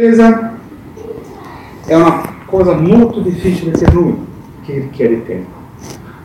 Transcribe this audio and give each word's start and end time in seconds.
L'attesa 0.00 0.52
è 1.84 1.94
una 1.96 2.22
cosa 2.44 2.76
molto 2.76 3.18
difficile 3.18 3.72
per 3.72 3.92
noi, 3.92 4.16
che 4.64 4.74
richiede 4.74 5.26
tempo. 5.26 5.50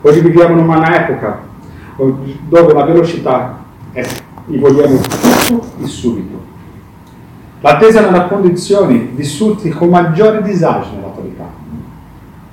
Oggi 0.02 0.20
viviamo 0.20 0.56
in 0.60 0.68
un'epoca 0.68 1.40
dove 1.96 2.72
la 2.72 2.84
velocità 2.84 3.64
è, 3.90 4.06
vogliamo 4.46 4.96
tutto 4.98 5.82
e 5.82 5.86
subito. 5.86 6.40
L'attesa 7.62 8.04
è 8.04 8.08
una 8.08 8.26
condizione 8.26 9.08
vissuta 9.12 9.68
con 9.70 9.88
maggiore 9.88 10.40
disagio 10.42 10.90
nell'attualità. 10.94 11.46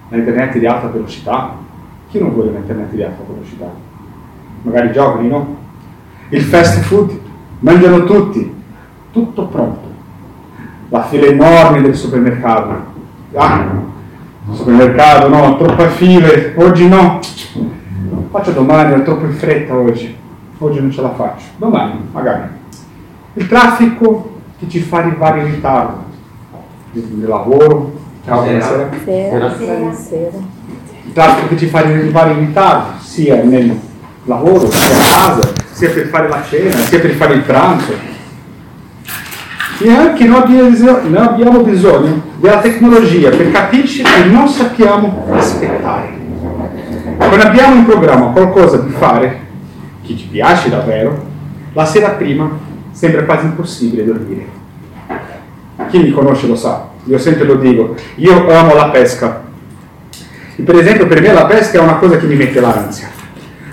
L'internet 0.09 0.57
di 0.57 0.65
alta 0.65 0.87
velocità, 0.87 1.55
chi 2.09 2.17
non 2.17 2.33
vuole 2.33 2.49
l'internet 2.49 2.93
di 2.93 3.03
alta 3.03 3.21
velocità? 3.31 3.71
Magari 4.63 4.87
i 4.87 4.91
giovani, 4.91 5.27
no? 5.27 5.55
Il 6.29 6.41
fast 6.41 6.79
food, 6.79 7.15
mangiano 7.59 8.05
tutti, 8.05 8.55
tutto 9.11 9.45
pronto 9.45 9.90
la 10.91 11.03
fila 11.03 11.25
enorme 11.25 11.81
del 11.81 11.95
supermercato. 11.95 12.89
Ah, 13.33 13.65
supermercato, 14.51 15.29
no, 15.29 15.57
troppe 15.57 15.87
file, 15.87 16.53
oggi 16.57 16.87
no. 16.87 17.19
Faccio 18.29 18.51
domani, 18.51 18.93
ho 18.93 19.01
troppo 19.01 19.25
in 19.25 19.33
fretta 19.33 19.73
oggi. 19.73 20.17
Oggi 20.57 20.81
non 20.81 20.91
ce 20.91 21.01
la 21.01 21.11
faccio. 21.11 21.45
Domani, 21.55 22.09
magari. 22.11 22.43
Il 23.33 23.47
traffico 23.47 24.39
che 24.59 24.67
ci 24.67 24.81
fa 24.81 24.97
arrivare 24.97 25.39
in 25.39 25.45
ritardo. 25.45 26.03
Il 26.91 27.25
lavoro. 27.25 27.93
Ciao, 28.25 28.43
buonasera. 28.43 28.89
Buonasera. 29.05 30.37
Il 31.05 31.13
traffico 31.13 31.47
che 31.47 31.57
ci 31.57 31.67
fa 31.67 31.79
arrivare 31.79 32.33
in 32.33 32.39
ritardo, 32.39 32.99
sia 32.99 33.41
nel 33.41 33.79
lavoro, 34.25 34.69
sia 34.69 34.93
a 34.93 34.99
casa, 34.99 35.53
sia 35.71 35.89
per 35.89 36.07
fare 36.07 36.27
la 36.27 36.43
cena, 36.43 36.75
sia 36.75 36.99
per 36.99 37.11
fare 37.11 37.33
il 37.35 37.41
pranzo 37.41 38.10
e 39.83 39.91
anche 39.91 40.25
noi 40.25 40.41
abbiamo 41.15 41.61
bisogno 41.61 42.21
della 42.39 42.59
tecnologia 42.59 43.29
per 43.29 43.51
capirci 43.51 44.03
che 44.03 44.25
non 44.25 44.47
sappiamo 44.47 45.25
aspettare. 45.31 46.19
Quando 47.17 47.43
abbiamo 47.43 47.75
in 47.75 47.85
programma 47.85 48.27
qualcosa 48.27 48.77
di 48.77 48.91
fare, 48.91 49.39
che 50.05 50.15
ci 50.15 50.27
piace 50.27 50.69
davvero, 50.69 51.25
la 51.73 51.85
sera 51.85 52.09
prima 52.09 52.49
sembra 52.91 53.23
quasi 53.23 53.45
impossibile 53.45 54.05
dormire. 54.05 54.45
Chi 55.89 55.99
mi 55.99 56.11
conosce 56.11 56.47
lo 56.47 56.55
sa, 56.55 56.89
io 57.05 57.17
sempre 57.17 57.45
lo 57.45 57.55
dico, 57.55 57.95
io 58.15 58.51
amo 58.51 58.75
la 58.75 58.89
pesca. 58.89 59.41
E 60.55 60.61
per 60.61 60.75
esempio 60.75 61.07
per 61.07 61.21
me 61.21 61.33
la 61.33 61.45
pesca 61.45 61.79
è 61.79 61.81
una 61.81 61.95
cosa 61.95 62.17
che 62.17 62.27
mi 62.27 62.35
mette 62.35 62.59
l'ansia. 62.59 63.09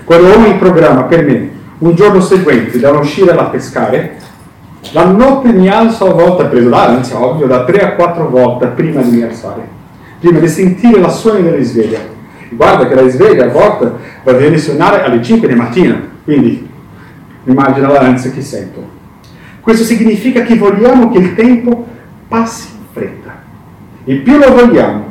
Quando 0.05 0.27
ho 0.27 0.45
in 0.45 0.57
programma 0.57 1.03
per 1.03 1.23
me 1.23 1.49
un 1.79 1.93
giorno 1.93 2.19
seguente 2.19 2.79
da 2.79 2.91
uscire 2.91 3.31
a 3.31 3.43
pescare, 3.45 4.17
la 4.91 5.05
notte 5.05 5.51
mi 5.51 5.67
alzo 5.67 6.09
a 6.09 6.13
volte, 6.13 6.45
preso 6.45 6.69
l'ansia 6.69 7.23
ovvio, 7.23 7.47
da 7.47 7.63
3 7.63 7.79
a 7.79 7.95
4 7.95 8.29
volte 8.29 8.67
prima 8.67 9.01
di 9.01 9.17
mi 9.17 9.21
alzare, 9.21 9.67
prima 10.19 10.39
di 10.39 10.47
sentire 10.47 10.99
la 10.99 11.09
suono 11.09 11.41
della 11.41 11.61
sveglia. 11.63 11.99
Guarda 12.49 12.87
che 12.87 12.95
la 12.95 13.07
sveglia 13.07 13.45
a 13.45 13.49
volte 13.49 13.91
va 14.23 14.31
a 14.31 14.57
suonare 14.57 15.03
alle 15.03 15.21
5 15.21 15.47
di 15.47 15.53
mattina, 15.53 16.01
quindi 16.23 16.67
immagina 17.43 17.89
l'ansia 17.89 18.31
che 18.31 18.41
sento. 18.41 18.97
Questo 19.61 19.83
significa 19.83 20.41
che 20.41 20.55
vogliamo 20.55 21.11
che 21.11 21.19
il 21.19 21.35
tempo 21.35 21.85
passi 22.27 22.69
in 22.71 22.85
fretta. 22.91 23.37
E 24.05 24.15
più 24.15 24.37
lo 24.37 24.51
vogliamo, 24.53 25.05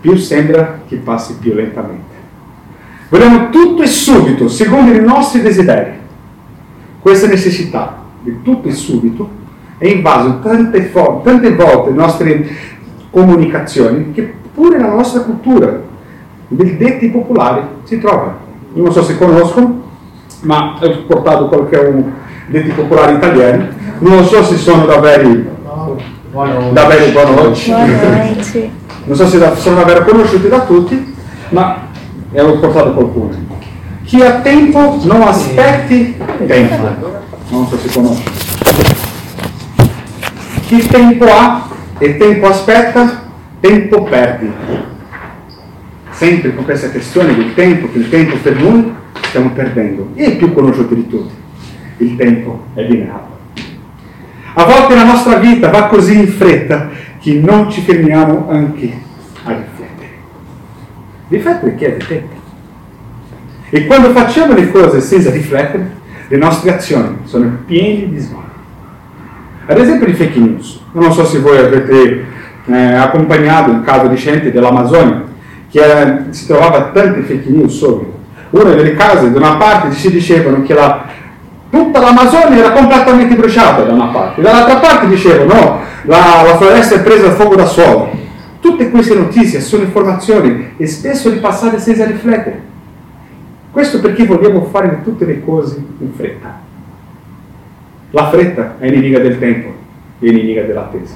più 0.00 0.16
sembra 0.16 0.80
che 0.88 0.96
passi 0.96 1.36
più 1.38 1.52
lentamente. 1.52 2.16
Vogliamo 3.10 3.50
tutto 3.50 3.82
e 3.82 3.86
subito, 3.86 4.48
secondo 4.48 4.92
i 4.92 5.00
nostri 5.00 5.42
desideri. 5.42 5.92
Questa 7.00 7.26
necessità 7.26 7.97
di 8.30 8.42
tutto 8.42 8.68
e 8.68 8.72
subito, 8.72 9.28
è 9.78 9.86
invaso 9.86 10.40
tante, 10.40 10.90
tante 10.90 11.54
volte 11.54 11.90
le 11.90 11.96
nostre 11.96 12.48
comunicazioni 13.10 14.12
che 14.12 14.34
pure 14.54 14.78
nella 14.78 14.94
nostra 14.94 15.22
cultura, 15.22 15.80
dei 16.48 16.76
detti 16.76 17.08
popolari, 17.10 17.62
si 17.84 17.98
trova. 17.98 18.36
Io 18.74 18.82
non 18.82 18.92
so 18.92 19.02
se 19.02 19.16
conoscono, 19.16 19.82
ma 20.42 20.78
ho 20.80 21.04
portato 21.06 21.48
qualche 21.48 21.76
uno 21.76 22.12
detti 22.46 22.70
popolari 22.70 23.14
italiani, 23.14 23.68
non 23.98 24.24
so 24.24 24.42
se 24.42 24.56
sono 24.56 24.86
davvero 24.86 25.56
davvero 26.72 27.10
buonanotte. 27.12 28.70
Non 29.04 29.16
so 29.16 29.26
se 29.26 29.38
sono 29.56 29.76
davvero 29.76 30.04
conosciuti 30.04 30.48
da 30.48 30.60
tutti, 30.60 31.14
ma 31.50 31.86
ne 32.30 32.40
ho 32.40 32.58
portato 32.58 32.92
qualcuno. 32.92 33.30
Chi 34.04 34.22
ha 34.22 34.40
tempo 34.40 34.98
non 35.02 35.22
aspetti 35.22 36.16
tempo 36.46 37.26
non 37.50 37.66
so 37.66 37.78
se 37.78 37.88
conosci. 37.92 38.22
Chi 40.66 40.86
tempo 40.86 41.24
ha 41.24 41.68
e 41.98 42.16
tempo 42.16 42.46
aspetta, 42.46 43.30
tempo 43.60 44.02
perdi. 44.02 44.50
Sempre 46.10 46.54
con 46.54 46.64
questa 46.64 46.90
questione 46.90 47.34
del 47.34 47.54
tempo, 47.54 47.90
che 47.90 47.98
il 47.98 48.08
tempo 48.08 48.36
per 48.36 48.60
noi 48.60 48.92
stiamo 49.22 49.50
perdendo. 49.50 50.10
E 50.14 50.24
il 50.24 50.36
più 50.36 50.52
conosciuto 50.52 50.94
di 50.94 51.08
tutti, 51.08 51.34
il 51.98 52.16
tempo 52.16 52.64
è 52.74 52.84
denaro. 52.84 53.36
A 54.54 54.64
volte 54.64 54.94
la 54.94 55.04
nostra 55.04 55.36
vita 55.36 55.70
va 55.70 55.86
così 55.86 56.18
in 56.18 56.28
fretta 56.28 56.88
che 57.20 57.34
non 57.34 57.70
ci 57.70 57.80
fermiamo 57.80 58.48
anche 58.50 58.92
a 59.44 59.50
riflettere. 59.50 60.10
Riflettere 61.28 61.74
chiede 61.76 62.06
tempo. 62.06 62.36
E 63.70 63.86
quando 63.86 64.10
facciamo 64.10 64.54
le 64.54 64.70
cose 64.70 65.00
senza 65.00 65.30
riflettere, 65.30 65.97
le 66.28 66.36
nostre 66.36 66.74
azioni 66.74 67.18
sono 67.24 67.50
piene 67.64 68.10
di 68.10 68.18
sbagli. 68.18 68.42
Ad 69.66 69.78
esempio 69.78 70.06
di 70.06 70.12
fake 70.12 70.38
news. 70.38 70.80
Non 70.92 71.12
so 71.12 71.24
se 71.24 71.38
voi 71.38 71.58
avete 71.58 72.24
eh, 72.66 72.94
accompagnato 72.94 73.70
il 73.70 73.82
caso 73.82 74.08
recente 74.08 74.52
dell'Amazzonia, 74.52 75.24
che 75.70 75.80
eh, 75.80 76.16
si 76.30 76.46
trovava 76.46 76.90
tante 76.92 77.20
fake 77.22 77.48
news 77.50 77.76
subito. 77.76 78.16
Una 78.50 78.74
delle 78.74 78.94
case, 78.94 79.30
da 79.30 79.38
una 79.38 79.56
parte 79.56 79.92
si 79.92 80.10
dicevano 80.10 80.62
che 80.62 80.74
la, 80.74 81.04
tutta 81.70 82.00
l'Amazzonia 82.00 82.58
era 82.58 82.72
completamente 82.72 83.34
bruciata 83.34 83.82
da 83.82 83.92
una 83.92 84.06
parte, 84.06 84.40
dall'altra 84.40 84.76
parte 84.76 85.08
dicevano 85.08 85.52
no, 85.52 85.80
la, 86.02 86.42
la 86.46 86.56
foresta 86.56 86.94
è 86.94 87.02
presa 87.02 87.28
a 87.28 87.32
fuoco 87.32 87.56
da 87.56 87.66
suolo. 87.66 88.10
Tutte 88.60 88.90
queste 88.90 89.14
notizie 89.14 89.60
sono 89.60 89.82
informazioni 89.82 90.72
e 90.76 90.86
spesso 90.86 91.30
ripassate 91.30 91.78
senza 91.78 92.04
riflettere. 92.04 92.67
Questo 93.78 94.00
perché 94.00 94.26
vogliamo 94.26 94.64
fare 94.72 95.02
tutte 95.04 95.24
le 95.24 95.40
cose 95.44 95.80
in 96.00 96.12
fretta. 96.12 96.58
La 98.10 98.28
fretta 98.28 98.74
è 98.80 98.90
nemica 98.90 99.20
del 99.20 99.38
tempo 99.38 99.68
e 100.18 100.32
nemica 100.32 100.62
dell'attesa. 100.62 101.14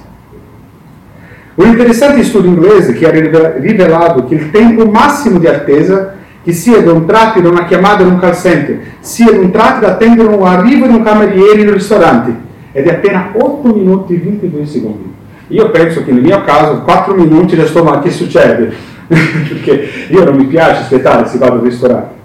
Un 1.57 1.67
interessante 1.67 2.23
studio 2.23 2.51
inglese 2.51 2.93
che 2.93 3.05
ha 3.05 3.11
rivelato 3.11 4.27
che 4.27 4.37
il 4.37 4.53
tempo 4.53 4.87
massimo 4.87 5.41
di 5.41 5.49
attesa, 5.49 6.15
che 6.41 6.53
sia 6.53 6.81
da 6.83 6.93
un 6.93 7.05
tratto 7.05 7.41
da 7.41 7.49
una 7.49 7.65
chiamata 7.65 8.05
in 8.05 8.11
un 8.11 8.21
call 8.21 8.35
center, 8.35 8.79
sia 9.01 9.33
da 9.33 9.41
un 9.41 9.51
tratto 9.51 9.85
da 9.85 9.95
attendere 9.95 10.29
un 10.29 10.47
arrivo 10.47 10.87
di 10.87 10.95
un 10.95 11.03
cameriere 11.03 11.63
in 11.63 11.67
un 11.67 11.75
ristorante, 11.75 12.33
è 12.71 12.81
di 12.81 12.89
appena 12.91 13.33
8 13.33 13.75
minuti 13.75 14.15
e 14.15 14.19
22 14.19 14.67
secondi. 14.67 15.13
Io 15.49 15.69
penso 15.73 16.05
che 16.05 16.13
nel 16.13 16.23
mio 16.23 16.41
caso 16.45 16.83
4 16.83 17.13
minuti 17.13 17.57
già 17.57 17.67
sto 17.67 17.83
ma 17.83 17.99
che 17.99 18.11
succede? 18.11 18.73
Perché 19.09 19.89
io 20.11 20.23
non 20.23 20.37
mi 20.37 20.45
piace 20.45 20.83
aspettare 20.83 21.27
se 21.27 21.39
vado 21.39 21.55
al 21.55 21.63
ristorante. 21.63 22.21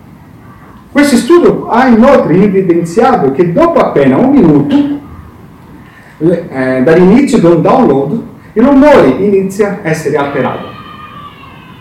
Questo 0.92 1.18
studio 1.18 1.68
ha 1.68 1.88
inoltre 1.88 2.36
evidenziato 2.36 3.32
che 3.32 3.52
dopo 3.52 3.80
appena 3.80 4.18
un 4.18 4.32
minuto 4.32 4.76
eh, 6.20 6.82
dall'inizio 6.84 7.56
un 7.56 7.62
download, 7.62 8.22
il 8.54 8.64
rumore 8.64 9.10
inizia 9.20 9.82
a 9.84 9.90
essere 9.90 10.18
alterato, 10.18 10.68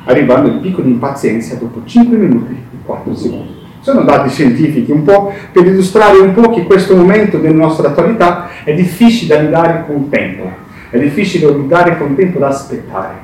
arrivando 0.04 0.50
al 0.50 0.60
picco 0.60 0.82
di 0.82 0.90
impazienza 0.90 1.54
dopo 1.54 1.80
5 1.84 2.16
minuti 2.16 2.52
e 2.52 2.76
4 2.84 3.14
secondi. 3.14 3.54
Sono 3.80 4.02
dati 4.02 4.28
scientifici 4.28 4.90
un 4.90 5.04
po' 5.04 5.32
per 5.52 5.64
illustrare 5.64 6.18
un 6.18 6.34
po' 6.34 6.50
che 6.50 6.64
questo 6.64 6.96
momento 6.96 7.38
della 7.38 7.54
nostra 7.54 7.88
attualità 7.88 8.48
è 8.64 8.74
difficile 8.74 9.36
da 9.36 9.42
lidare 9.42 9.84
con 9.86 10.08
tempo, 10.08 10.50
è 10.90 10.98
difficile 10.98 11.46
da 11.46 11.56
lidare 11.56 11.96
con 11.96 12.14
tempo 12.16 12.38
da 12.40 12.48
aspettare. 12.48 13.14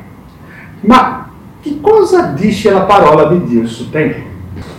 Ma 0.82 1.28
che 1.60 1.78
cosa 1.80 2.32
dice 2.36 2.70
la 2.70 2.82
parola 2.82 3.28
di 3.28 3.44
Dio 3.44 3.66
su 3.66 3.90
tempo? 3.90 4.31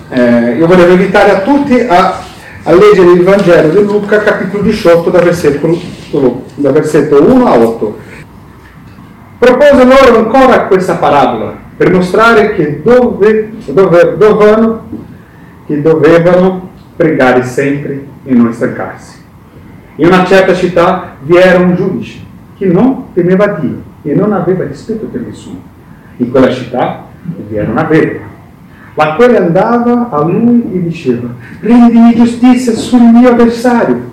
Eh, 0.09 0.55
io 0.57 0.67
volevo 0.67 0.91
invitare 0.91 1.31
a 1.31 1.41
tutti 1.41 1.79
a, 1.79 2.19
a, 2.63 2.71
leggere 2.71 3.13
il 3.13 3.23
Vangelo 3.23 3.69
di 3.69 3.83
Luca, 3.83 4.19
capitolo 4.19 4.61
18, 4.63 5.09
da 5.09 5.19
versetto, 5.19 6.43
da 6.55 6.71
versetto 6.71 7.23
1 7.23 7.45
a 7.47 7.57
8. 7.57 7.97
Propose 9.39 9.83
loro 9.85 10.19
ancora 10.19 10.67
questa 10.67 10.95
parabola 10.95 11.55
per 11.75 11.91
mostrare 11.91 12.53
che, 12.53 12.81
dove, 12.83 13.53
dove, 13.65 14.15
dovevano, 14.17 14.87
che 15.65 15.81
dovevano 15.81 16.69
pregare 16.95 17.43
sempre 17.43 18.05
e 18.23 18.33
non 18.33 18.53
stancarsi. 18.53 19.21
In 19.95 20.07
una 20.07 20.25
certa 20.25 20.53
città 20.53 21.15
vi 21.21 21.35
era 21.35 21.59
un 21.59 21.75
giudice 21.75 22.19
che 22.57 22.67
non 22.67 23.13
temeva 23.13 23.47
Dio 23.47 23.81
e 24.03 24.13
non 24.13 24.31
aveva 24.31 24.65
rispetto 24.65 25.07
per 25.07 25.21
nessuno. 25.21 25.61
In 26.17 26.29
quella 26.29 26.51
città 26.51 27.07
vi 27.21 27.55
era 27.55 27.71
una 27.71 27.83
vedova 27.83 28.32
la 28.95 29.15
quale 29.15 29.37
andava 29.37 30.09
a 30.09 30.23
lui 30.23 30.63
e 30.73 30.83
diceva, 30.83 31.29
rendimi 31.59 32.15
giustizia 32.15 32.73
sul 32.73 33.01
mio 33.01 33.29
avversario. 33.29 34.11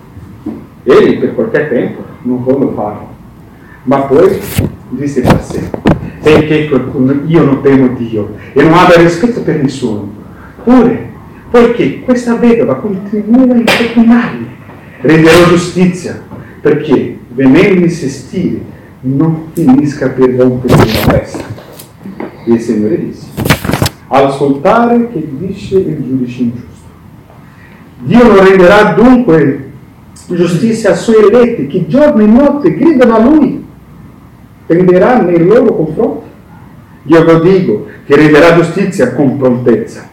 Egli 0.83 1.19
per 1.19 1.35
qualche 1.35 1.69
tempo 1.69 2.05
non 2.23 2.43
volle 2.43 2.73
farlo. 2.75 3.09
Ma 3.85 3.99
poi 4.01 4.39
disse 4.91 5.21
per 5.21 5.43
sé, 5.43 5.71
perché 6.23 6.69
io 7.27 7.45
non 7.45 7.61
temo 7.63 7.89
Dio 7.97 8.35
e 8.53 8.63
non 8.63 8.73
abbia 8.73 8.97
rispetto 8.97 9.43
per 9.43 9.63
nessuno. 9.63 10.09
Pure, 10.65 11.11
poiché 11.51 12.01
questa 12.01 12.37
vedova 12.37 12.77
continua 12.77 13.55
a 13.55 13.59
importunarmi, 13.59 14.49
renderò 15.01 15.47
giustizia, 15.49 16.21
perché 16.61 17.19
venendo 17.29 17.85
insistire 17.85 18.61
non 19.03 19.47
finisca 19.53 20.09
per 20.11 20.35
rompere 20.35 20.77
la 20.77 21.13
testa. 21.13 21.45
E 22.45 22.53
il 22.53 22.61
Signore 22.61 22.99
disse, 22.99 23.40
ascoltare 24.19 25.11
che 25.11 25.29
dice 25.39 25.79
il 25.79 26.05
giudice 26.05 26.43
ingiusto. 26.43 26.69
Dio 27.99 28.27
non 28.27 28.45
renderà 28.45 28.93
dunque 28.93 29.71
giustizia 30.29 30.91
ai 30.91 30.97
suoi 30.97 31.29
eletti 31.29 31.67
che 31.67 31.87
giorno 31.87 32.23
e 32.23 32.27
notte 32.27 32.75
gridano 32.75 33.15
a 33.15 33.19
lui, 33.19 33.65
tenderà 34.67 35.21
nei 35.21 35.45
loro 35.45 35.75
confronti. 35.75 36.29
Io 37.05 37.25
lo 37.25 37.41
dico 37.41 37.87
che 38.07 38.17
renderà 38.17 38.55
giustizia 38.55 39.15
con 39.15 39.39
prontezza. 39.39 40.09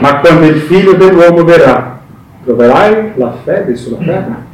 Ma 0.00 0.20
quando 0.20 0.46
il 0.46 0.60
figlio 0.60 0.94
dell'uomo 0.94 1.42
verrà, 1.44 2.00
troverai 2.44 3.12
la 3.16 3.36
fede 3.44 3.74
sulla 3.76 3.98
terra? 3.98 4.48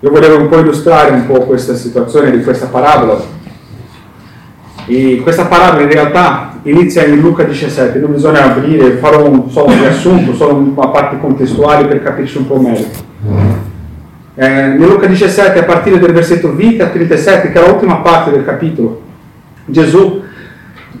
Io 0.00 0.10
volevo 0.10 0.38
un 0.38 0.48
po' 0.48 0.58
illustrare 0.58 1.12
un 1.12 1.26
po' 1.26 1.40
questa 1.40 1.74
situazione 1.74 2.30
di 2.30 2.42
questa 2.42 2.66
parabola. 2.66 3.38
E 4.92 5.20
questa 5.22 5.44
parabola 5.44 5.82
in 5.82 5.88
realtà 5.88 6.58
inizia 6.64 7.06
in 7.06 7.20
Luca 7.20 7.44
17, 7.44 8.00
non 8.00 8.10
bisogna 8.10 8.46
aprire, 8.46 8.96
farò 8.96 9.24
un, 9.24 9.48
solo 9.48 9.68
un 9.68 9.78
riassunto, 9.78 10.34
solo 10.34 10.56
una 10.56 10.88
parte 10.88 11.16
contestuale 11.20 11.86
per 11.86 12.02
capirci 12.02 12.38
un 12.38 12.46
po' 12.48 12.58
meglio. 12.58 12.86
Eh, 14.34 14.48
nel 14.48 14.88
Luca 14.88 15.06
17, 15.06 15.60
a 15.60 15.62
partire 15.62 16.00
del 16.00 16.10
versetto 16.10 16.52
20 16.52 16.82
a 16.82 16.88
37, 16.88 17.52
che 17.52 17.62
è 17.62 17.68
l'ultima 17.68 17.98
parte 17.98 18.32
del 18.32 18.44
capitolo, 18.44 19.00
Gesù 19.64 20.22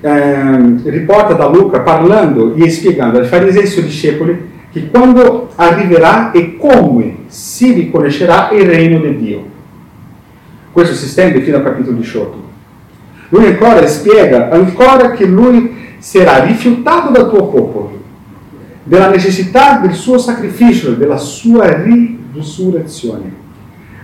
eh, 0.00 0.74
riporta 0.84 1.32
da 1.32 1.48
Luca 1.48 1.80
parlando 1.80 2.54
e 2.54 2.70
spiegando 2.70 3.18
ai 3.18 3.26
farisei 3.26 3.62
e 3.62 3.64
ai 3.64 3.70
suoi 3.70 3.84
discepoli 3.86 4.50
che 4.70 4.88
quando 4.88 5.50
arriverà 5.56 6.30
e 6.30 6.56
come 6.56 7.24
si 7.26 7.72
riconoscerà 7.72 8.50
il 8.52 8.66
regno 8.66 9.00
di 9.00 9.16
Dio. 9.16 9.44
Questo 10.70 10.94
si 10.94 11.08
stende 11.08 11.40
fino 11.40 11.56
al 11.56 11.64
capitolo 11.64 11.96
18. 11.96 12.49
Lui 13.30 13.46
ancora 13.46 13.86
spiega 13.86 14.50
ancora 14.50 15.12
che 15.12 15.24
lui 15.24 15.94
sarà 15.98 16.42
rifiutato 16.44 17.10
dal 17.10 17.28
tuo 17.28 17.46
popolo, 17.46 17.98
della 18.82 19.08
necessità 19.08 19.78
del 19.78 19.94
suo 19.94 20.18
sacrificio, 20.18 20.94
della 20.94 21.16
sua 21.16 21.80
risurrezione, 22.32 23.32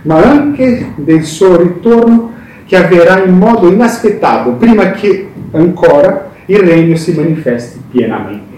ma 0.03 0.21
anche 0.21 0.93
del 0.95 1.23
suo 1.25 1.57
ritorno 1.57 2.31
che 2.65 2.77
avverrà 2.77 3.23
in 3.23 3.37
modo 3.37 3.69
inaspettato 3.69 4.51
prima 4.51 4.91
che 4.91 5.29
ancora 5.51 6.31
il 6.45 6.59
regno 6.59 6.95
si 6.95 7.13
manifesti 7.13 7.81
pienamente. 7.91 8.55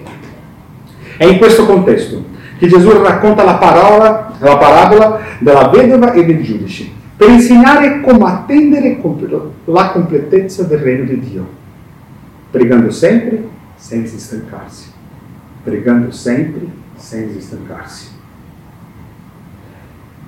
È 1.17 1.25
in 1.25 1.39
questo 1.39 1.65
contesto 1.65 2.25
che 2.59 2.67
Gesù 2.67 2.91
racconta 3.01 3.43
la, 3.43 3.55
parola, 3.55 4.33
la 4.37 4.57
parabola 4.57 5.19
della 5.39 5.67
vedova 5.69 6.11
e 6.11 6.25
del 6.25 6.43
giudice 6.43 6.97
per 7.19 7.29
insegnare 7.31 7.99
come 7.99 8.31
attendere 8.31 8.97
la 9.65 9.89
completezza 9.91 10.63
del 10.63 10.79
regno 10.79 11.03
di 11.03 11.19
Dio, 11.19 11.45
pregando 12.49 12.89
sempre 12.91 13.45
senza 13.75 14.17
stancarsi, 14.17 14.89
pregando 15.61 16.11
sempre 16.11 16.61
senza 16.95 17.41
stancarsi. 17.41 18.07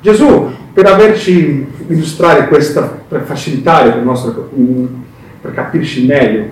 Gesù, 0.01 0.49
per 0.73 0.85
averci 0.87 1.65
illustrare 1.87 2.49
questa, 2.49 2.81
per 2.81 3.21
facilitare 3.21 3.97
il 3.97 4.03
nostro, 4.03 4.49
per 5.39 5.53
capirci 5.53 6.05
meglio, 6.05 6.45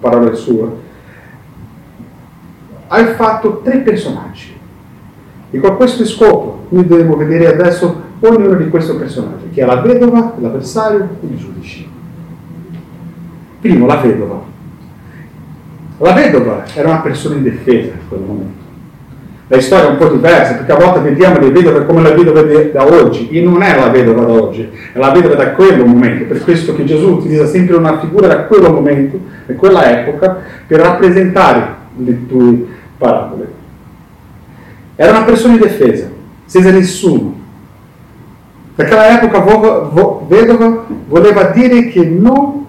parole 0.00 0.34
sue, 0.34 0.70
ha 2.88 3.06
fatto 3.08 3.60
tre 3.62 3.80
personaggi. 3.80 4.56
E 5.50 5.60
con 5.60 5.76
questo 5.76 6.06
scopo 6.06 6.64
noi 6.70 6.86
dobbiamo 6.86 7.14
vedere 7.14 7.48
adesso 7.48 8.01
ognuno 8.28 8.54
di 8.54 8.68
questi 8.68 8.94
personaggi, 8.94 9.50
che 9.52 9.62
è 9.62 9.66
la 9.66 9.80
vedova, 9.80 10.34
l'avversario 10.38 11.08
e 11.20 11.26
il 11.26 11.36
giudice. 11.36 11.84
Primo, 13.60 13.86
la 13.86 13.96
vedova. 13.96 14.42
La 15.98 16.12
vedova 16.12 16.64
era 16.74 16.88
una 16.88 17.00
persona 17.00 17.36
indifesa 17.36 17.90
in 17.92 18.08
quel 18.08 18.20
momento. 18.20 18.60
La 19.48 19.60
storia 19.60 19.88
è 19.88 19.90
un 19.90 19.98
po' 19.98 20.08
diversa, 20.08 20.54
perché 20.54 20.72
a 20.72 20.76
volte 20.76 21.00
vediamo 21.00 21.38
le 21.38 21.50
vedove 21.50 21.84
come 21.84 22.00
la 22.00 22.12
vedova 22.12 22.42
da 22.42 22.86
oggi, 22.86 23.28
e 23.28 23.42
non 23.42 23.60
è 23.62 23.78
la 23.78 23.88
vedova 23.88 24.24
da 24.24 24.32
oggi, 24.32 24.68
è 24.92 24.98
la 24.98 25.10
vedova 25.10 25.34
da 25.34 25.50
quel 25.50 25.84
momento. 25.84 26.24
Per 26.24 26.42
questo 26.42 26.74
che 26.74 26.84
Gesù 26.84 27.16
utilizza 27.16 27.46
sempre 27.46 27.76
una 27.76 27.98
figura 28.00 28.28
da 28.28 28.44
quel 28.44 28.62
momento, 28.62 29.20
da 29.46 29.54
quella 29.54 30.00
epoca, 30.00 30.38
per 30.66 30.80
rappresentare 30.80 31.74
le 31.96 32.26
tue 32.26 32.66
parabole. 32.96 33.50
Era 34.96 35.10
una 35.10 35.24
persona 35.24 35.54
indifesa, 35.54 36.08
senza 36.46 36.70
nessuno, 36.70 37.41
Naquela 38.74 39.20
época, 39.20 39.40
vedova 40.26 40.86
voleva 41.06 41.42
dire 41.50 41.88
che 41.88 42.06
non 42.06 42.64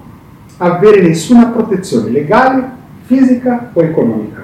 avere 0.58 1.02
nessuna 1.02 1.48
protezione 1.48 2.10
legale, 2.10 2.72
fisica 3.04 3.70
o 3.72 3.82
economica. 3.82 4.42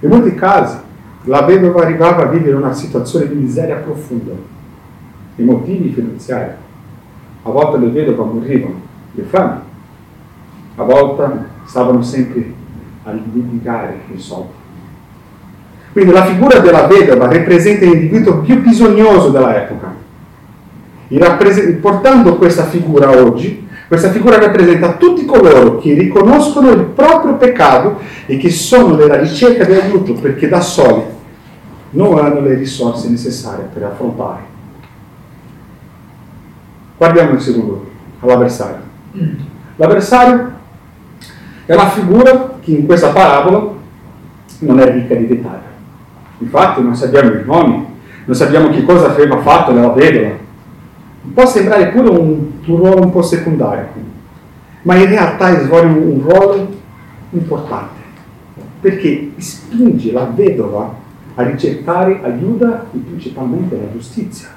In 0.00 0.08
molti 0.08 0.34
casi, 0.34 0.76
la 1.24 1.42
vedova 1.42 1.82
arrivava 1.82 2.24
a 2.24 2.26
vivere 2.26 2.56
una 2.56 2.72
situazione 2.72 3.28
di 3.28 3.34
miseria 3.34 3.76
profonda, 3.76 4.32
di 5.36 5.44
motivi 5.44 5.92
finanziari. 5.92 6.50
A 7.44 7.50
volte 7.50 7.78
le 7.78 7.90
vedove 7.90 8.32
morivano 8.32 8.80
di 9.12 9.22
fame, 9.22 9.60
a 10.74 10.82
volte 10.82 11.44
stavano 11.64 12.02
sempre 12.02 12.52
a 13.04 13.12
litigare 13.12 14.00
i 14.12 14.18
soldi. 14.18 14.52
Quindi 15.92 16.10
la 16.10 16.24
figura 16.24 16.58
della 16.58 16.88
vedova 16.88 17.30
rappresenta 17.30 17.84
l'individuo 17.84 18.38
più 18.38 18.60
bisognoso 18.60 19.30
dell'epoca 19.30 20.02
portando 21.80 22.36
questa 22.36 22.64
figura 22.64 23.10
oggi, 23.10 23.66
questa 23.86 24.10
figura 24.10 24.38
rappresenta 24.38 24.94
tutti 24.94 25.24
coloro 25.24 25.78
che 25.78 25.92
riconoscono 25.94 26.70
il 26.70 26.82
proprio 26.82 27.34
peccato 27.34 27.98
e 28.26 28.36
che 28.38 28.50
sono 28.50 28.96
nella 28.96 29.20
ricerca 29.20 29.64
di 29.64 29.74
aiuto 29.74 30.14
perché 30.14 30.48
da 30.48 30.60
soli 30.60 31.02
non 31.90 32.18
hanno 32.18 32.40
le 32.40 32.54
risorse 32.54 33.08
necessarie 33.08 33.68
per 33.72 33.84
affrontare. 33.84 34.52
Guardiamo 36.96 37.32
il 37.32 37.40
secondo, 37.40 37.90
all'avversario. 38.20 38.82
L'avversario 39.76 40.52
è 41.66 41.74
una 41.74 41.88
figura 41.90 42.58
che 42.60 42.70
in 42.70 42.86
questa 42.86 43.08
parabola 43.08 43.72
non 44.60 44.80
è 44.80 44.92
ricca 44.92 45.14
di 45.14 45.26
dettagli. 45.26 45.62
Infatti 46.38 46.82
non 46.82 46.96
sappiamo 46.96 47.30
i 47.30 47.42
nomi, 47.44 47.86
non 48.24 48.34
sappiamo 48.34 48.70
che 48.70 48.84
cosa 48.84 49.10
aveva 49.10 49.38
fatto 49.38 49.72
nella 49.72 49.90
vedova, 49.90 50.34
Può 51.32 51.46
sembrare 51.46 51.88
pure 51.88 52.10
un, 52.10 52.50
un 52.66 52.76
ruolo 52.76 53.02
un 53.02 53.10
po' 53.10 53.22
secondario, 53.22 53.88
ma 54.82 54.96
in 54.96 55.06
realtà 55.06 55.58
svolge 55.58 55.86
un, 55.86 56.06
un 56.06 56.20
ruolo 56.20 56.68
importante, 57.30 58.00
perché 58.80 59.32
spinge 59.38 60.12
la 60.12 60.24
vedova 60.24 60.94
a 61.36 61.42
ricercare 61.42 62.20
aiuto 62.22 62.66
e 62.92 62.98
principalmente 62.98 63.74
la 63.76 63.90
giustizia. 63.90 64.48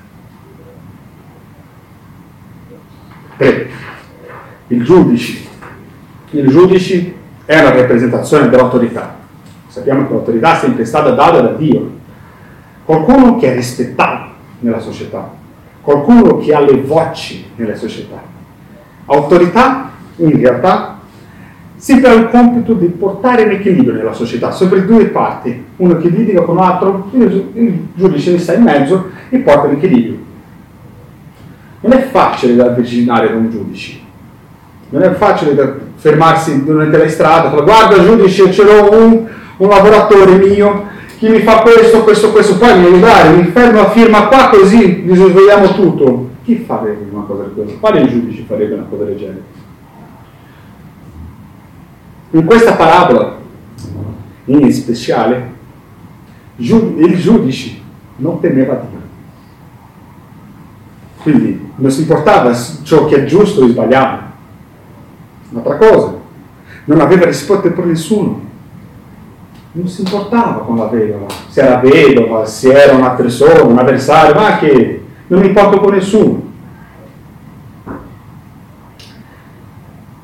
3. 3.38 3.70
Il 4.68 4.84
giudice. 4.84 5.48
Il 6.32 6.50
giudice 6.50 7.14
è 7.46 7.60
una 7.60 7.72
rappresentazione 7.72 8.50
dell'autorità. 8.50 9.16
Sappiamo 9.68 10.06
che 10.06 10.14
l'autorità 10.14 10.58
è 10.58 10.60
sempre 10.60 10.84
stata 10.84 11.12
data 11.12 11.40
da 11.40 11.54
Dio. 11.54 11.92
Qualcuno 12.84 13.38
che 13.38 13.52
è 13.52 13.56
rispettato 13.56 14.32
nella 14.60 14.80
società 14.80 15.46
qualcuno 15.88 16.38
che 16.40 16.54
ha 16.54 16.60
le 16.60 16.82
voci 16.82 17.46
nelle 17.56 17.78
società. 17.78 18.22
Autorità, 19.06 19.92
in 20.18 20.38
realtà, 20.38 21.00
sempre 21.78 22.10
ha 22.10 22.14
il 22.14 22.28
compito 22.28 22.74
di 22.74 22.88
portare 22.88 23.44
un 23.44 23.52
equilibrio 23.52 23.94
nella 23.94 24.12
società, 24.12 24.52
sopra 24.52 24.80
due 24.80 25.06
parti, 25.06 25.64
uno 25.78 25.96
che 25.96 26.10
litiga 26.10 26.42
con 26.42 26.58
l'altro, 26.58 27.10
il 27.14 27.88
giudice 27.94 28.32
ne 28.34 28.38
sta 28.38 28.56
in 28.56 28.64
mezzo 28.64 29.12
e 29.30 29.38
porta 29.38 29.68
l'equilibrio. 29.68 30.18
Non 31.80 31.94
è 31.94 32.02
facile 32.02 32.58
da 32.58 32.66
avvicinare 32.66 33.30
da 33.30 33.36
un 33.38 33.50
giudice, 33.50 33.98
non 34.90 35.04
è 35.04 35.12
facile 35.14 35.56
da 35.56 35.74
fermarsi 35.96 36.66
durante 36.66 36.98
la 36.98 37.08
strada, 37.08 37.62
guarda 37.62 38.04
giudice, 38.04 38.52
ce 38.52 38.64
l'ho 38.66 38.92
un, 38.92 39.26
un 39.56 39.70
lavoratore 39.70 40.36
mio 40.36 40.84
chi 41.18 41.30
mi 41.30 41.40
fa 41.40 41.62
questo, 41.62 42.04
questo, 42.04 42.32
questo, 42.32 42.58
poi 42.58 42.80
mi 42.80 42.86
aiutare, 42.86 43.36
mi 43.36 43.46
fermo 43.46 43.90
firma 43.90 44.28
qua 44.28 44.50
così 44.50 45.04
risolviamo 45.08 45.74
tutto. 45.74 46.30
Chi 46.44 46.58
farebbe 46.58 47.08
una 47.12 47.24
cosa 47.24 47.44
del 47.44 47.54
genere? 47.56 47.80
Quale 47.80 48.08
giudice 48.08 48.44
farebbe 48.48 48.74
una 48.76 48.86
cosa 48.88 49.04
del 49.06 49.18
genere? 49.18 49.44
In 52.32 52.46
questa 52.46 52.74
parabola, 52.74 53.38
in 54.46 54.72
speciale, 54.72 55.54
il 56.58 57.20
giudice 57.20 57.80
non 58.18 58.40
temeva 58.40 58.76
Dio. 58.76 59.00
quindi 61.24 61.72
non 61.78 61.90
si 61.90 62.02
importava 62.02 62.56
ciò 62.84 63.06
che 63.06 63.24
è 63.24 63.26
giusto 63.26 63.64
o 63.64 63.68
sbagliato. 63.68 64.24
Un'altra 65.50 65.78
cosa, 65.78 66.14
non 66.86 67.02
aveva 67.02 67.26
rispetto 67.26 67.72
per 67.72 67.86
nessuno. 67.86 68.47
Non 69.78 69.88
si 69.88 70.02
importava 70.02 70.62
con 70.62 70.76
la 70.76 70.88
vedova, 70.88 71.28
se 71.50 71.62
era 71.62 71.78
vedova, 71.78 72.48
se 72.48 72.72
era 72.72 72.96
una 72.96 73.12
persona, 73.12 73.62
un 73.62 73.78
avversario, 73.78 74.34
ma 74.34 74.58
che 74.58 75.04
non 75.28 75.40
mi 75.40 75.48
importa 75.48 75.78
con 75.78 75.94
nessuno. 75.94 76.42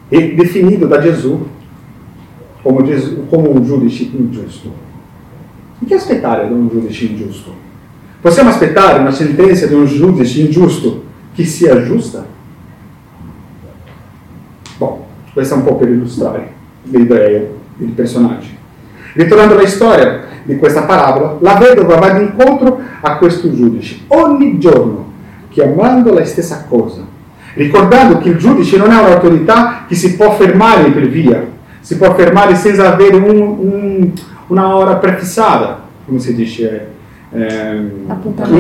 E 0.10 0.34
definito 0.34 0.88
da 0.88 1.00
Gesù 1.00 1.48
come, 2.64 2.84
Gesù, 2.84 3.28
come 3.28 3.48
un 3.48 3.64
giudice 3.64 4.10
ingiusto. 4.12 4.74
E 5.80 5.86
che 5.86 5.96
aspettare 5.96 6.48
da 6.48 6.56
un 6.56 6.70
giudice 6.70 7.06
ingiusto? 7.06 7.54
Possiamo 8.22 8.50
aspettare 8.50 9.00
una 9.02 9.12
sentenza 9.12 9.68
di 9.68 9.76
un 9.76 9.86
giudice 9.86 10.42
ingiusto 10.42 11.04
che 11.36 11.46
sia 11.46 11.84
giusta? 11.84 12.26
Boh, 14.78 15.06
questo 15.32 15.54
è 15.54 15.58
un 15.58 15.64
po' 15.64 15.76
per 15.76 15.90
illustrare 15.90 16.54
le 16.82 17.00
idee 17.00 17.54
dei 17.76 17.90
personaggi. 17.90 18.62
Ritornando 19.14 19.58
alla 19.58 19.68
storia 19.68 20.24
di 20.44 20.58
questa 20.58 20.84
parabola, 20.84 21.38
la 21.40 21.56
vedova 21.56 21.98
va 21.98 22.18
incontro 22.20 22.80
a 23.02 23.18
questo 23.18 23.54
giudice. 23.54 24.00
Ogni 24.08 24.58
giorno, 24.60 25.12
chiamando 25.50 26.14
la 26.14 26.26
stessa 26.26 26.66
cosa, 26.68 27.02
ricordando 27.54 28.18
che 28.18 28.30
il 28.30 28.38
giudice 28.38 28.78
non 28.78 28.92
è 28.92 29.00
un'autorità 29.00 29.86
che 29.88 29.96
si 29.96 30.16
può 30.16 30.32
fermare 30.32 30.90
per 30.90 31.08
via, 31.08 31.46
si 31.80 31.98
può 31.98 32.14
fermare 32.16 32.56
senza 32.56 32.92
avere 32.92 33.16
un, 33.16 33.38
un, 33.38 34.12
una 34.48 34.76
ora 34.76 34.96
prefissata, 34.96 35.82
come 36.06 36.20
si 36.20 36.34
dice, 36.34 36.88
eh, 37.32 37.76
un 37.76 38.06
appuntamento, 38.08 38.56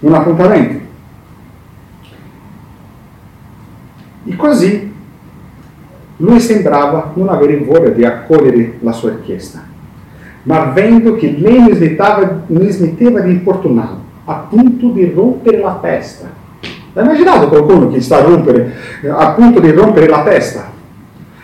un 0.00 0.14
appuntamento. 0.14 0.88
E 4.26 4.36
così 4.36 4.89
lui 6.20 6.38
sembrava 6.38 7.12
non 7.14 7.28
avere 7.28 7.56
voglia 7.58 7.88
di 7.88 8.04
accogliere 8.04 8.74
la 8.80 8.92
sua 8.92 9.10
richiesta, 9.10 9.62
ma 10.42 10.64
vendo 10.74 11.16
che 11.16 11.34
lei 11.38 11.60
mi 11.60 11.74
smetteva, 11.74 12.42
mi 12.46 12.70
smetteva 12.70 13.20
di 13.20 13.30
importunare, 13.32 13.96
a 14.26 14.46
punto 14.48 14.88
di 14.88 15.10
rompere 15.14 15.58
la 15.58 15.78
testa. 15.80 16.38
Hai 16.92 17.04
immaginato 17.04 17.48
qualcuno 17.48 17.88
che 17.88 18.00
sta 18.00 18.18
a 18.18 18.22
rompere, 18.22 18.74
a 19.08 19.30
punto 19.30 19.60
di 19.60 19.70
rompere 19.70 20.08
la 20.08 20.22
testa? 20.22 20.78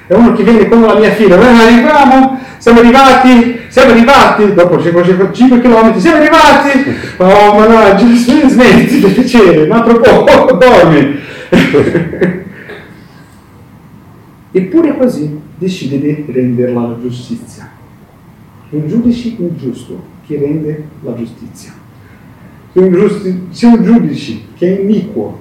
È 0.07 0.15
uno 0.15 0.33
che 0.35 0.43
viene 0.43 0.69
come 0.69 0.87
la 0.87 0.99
mia 0.99 1.11
figlia, 1.11 1.37
arriviamo, 1.37 2.39
siamo 2.59 2.81
arrivati, 2.81 3.61
siamo 3.69 3.93
arrivati, 3.93 4.55
dopo 4.55 4.81
5, 4.81 5.29
5 5.33 5.61
km, 5.61 5.97
siamo 5.97 6.17
arrivati, 6.17 6.95
oh 7.17 7.55
ma 7.55 7.67
no, 7.67 7.99
smetti 8.49 8.99
per 9.01 9.13
piacere, 9.15 9.63
un 9.63 9.73
altro 9.73 10.01
po', 10.01 10.53
dormi. 10.53 11.25
Eppure 14.59 14.97
così 14.97 15.39
decide 15.59 16.01
di 16.01 16.25
renderla 16.33 16.89
la 16.89 16.99
giustizia. 16.99 17.71
Un 18.71 18.89
giudice 18.89 19.35
ingiusto 19.37 20.03
che 20.27 20.39
rende 20.39 20.83
la 21.03 21.15
giustizia. 21.15 21.75
Se 22.73 22.79
un, 22.79 22.91
giusti, 22.91 23.49
se 23.51 23.67
un 23.67 23.85
giudice 23.85 24.41
che 24.55 24.75
è 24.75 24.81
iniquo, 24.81 25.39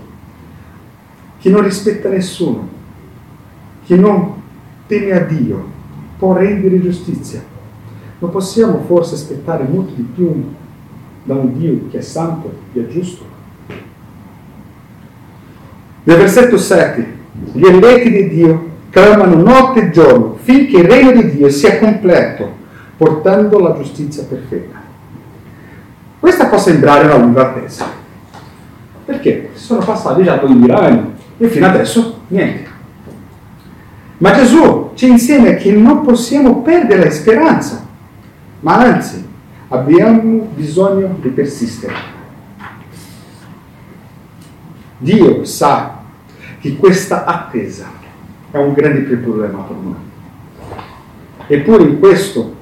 che 1.40 1.50
non 1.50 1.64
rispetta 1.64 2.10
nessuno, 2.10 2.68
che 3.86 3.96
non 3.96 4.34
teme 4.86 5.12
a 5.14 5.20
Dio, 5.22 5.66
può 6.20 6.34
rendere 6.34 6.82
giustizia. 6.82 7.42
Non 8.20 8.32
possiamo 8.32 8.84
forse 8.86 9.16
aspettare 9.16 9.66
molto 9.66 9.94
di 9.94 10.06
più 10.14 10.44
da 11.24 11.36
un 11.36 11.58
Dio 11.58 11.88
che 11.90 12.00
è 12.00 12.02
santo, 12.02 12.54
che 12.74 12.82
è 12.82 12.88
giusto? 12.90 13.24
Nel 16.04 16.18
versetto 16.18 16.58
7, 16.58 17.18
gli 17.54 17.66
eletti 17.66 18.12
di 18.12 18.28
Dio 18.28 18.74
clamano 18.96 19.36
notte 19.36 19.82
e 19.82 19.90
giorno 19.90 20.38
finché 20.42 20.78
il 20.78 20.88
regno 20.88 21.12
di 21.12 21.36
Dio 21.36 21.50
sia 21.50 21.80
completo, 21.80 22.50
portando 22.96 23.60
la 23.60 23.76
giustizia 23.76 24.24
perfetta. 24.24 24.80
Questa 26.18 26.46
può 26.46 26.58
sembrare 26.58 27.04
una 27.04 27.18
lunga 27.18 27.42
attesa, 27.42 27.86
perché 29.04 29.50
sono 29.56 29.84
passati 29.84 30.24
già 30.24 30.38
2000 30.38 30.80
anni 30.80 31.14
e 31.38 31.48
fino 31.50 31.66
adesso 31.66 32.22
niente. 32.28 32.70
Ma 34.20 34.32
Gesù 34.32 34.92
ci 34.94 35.10
insegna 35.10 35.56
che 35.56 35.74
non 35.74 36.02
possiamo 36.02 36.62
perdere 36.62 37.04
la 37.04 37.12
speranza, 37.12 37.86
ma 38.62 38.76
anzi 38.78 39.28
abbiamo 39.68 40.48
bisogno 40.54 41.18
di 41.20 41.30
persistere. 41.32 42.14
Dio 45.00 45.44
sa 45.44 46.00
che 46.62 46.78
questa 46.78 47.26
attesa 47.26 47.95
è 48.56 48.58
un 48.58 48.74
grande 48.74 49.02
problema 49.02 49.60
per 49.60 49.76
noi. 49.76 49.94
Eppure 51.48 51.98
questo 51.98 52.54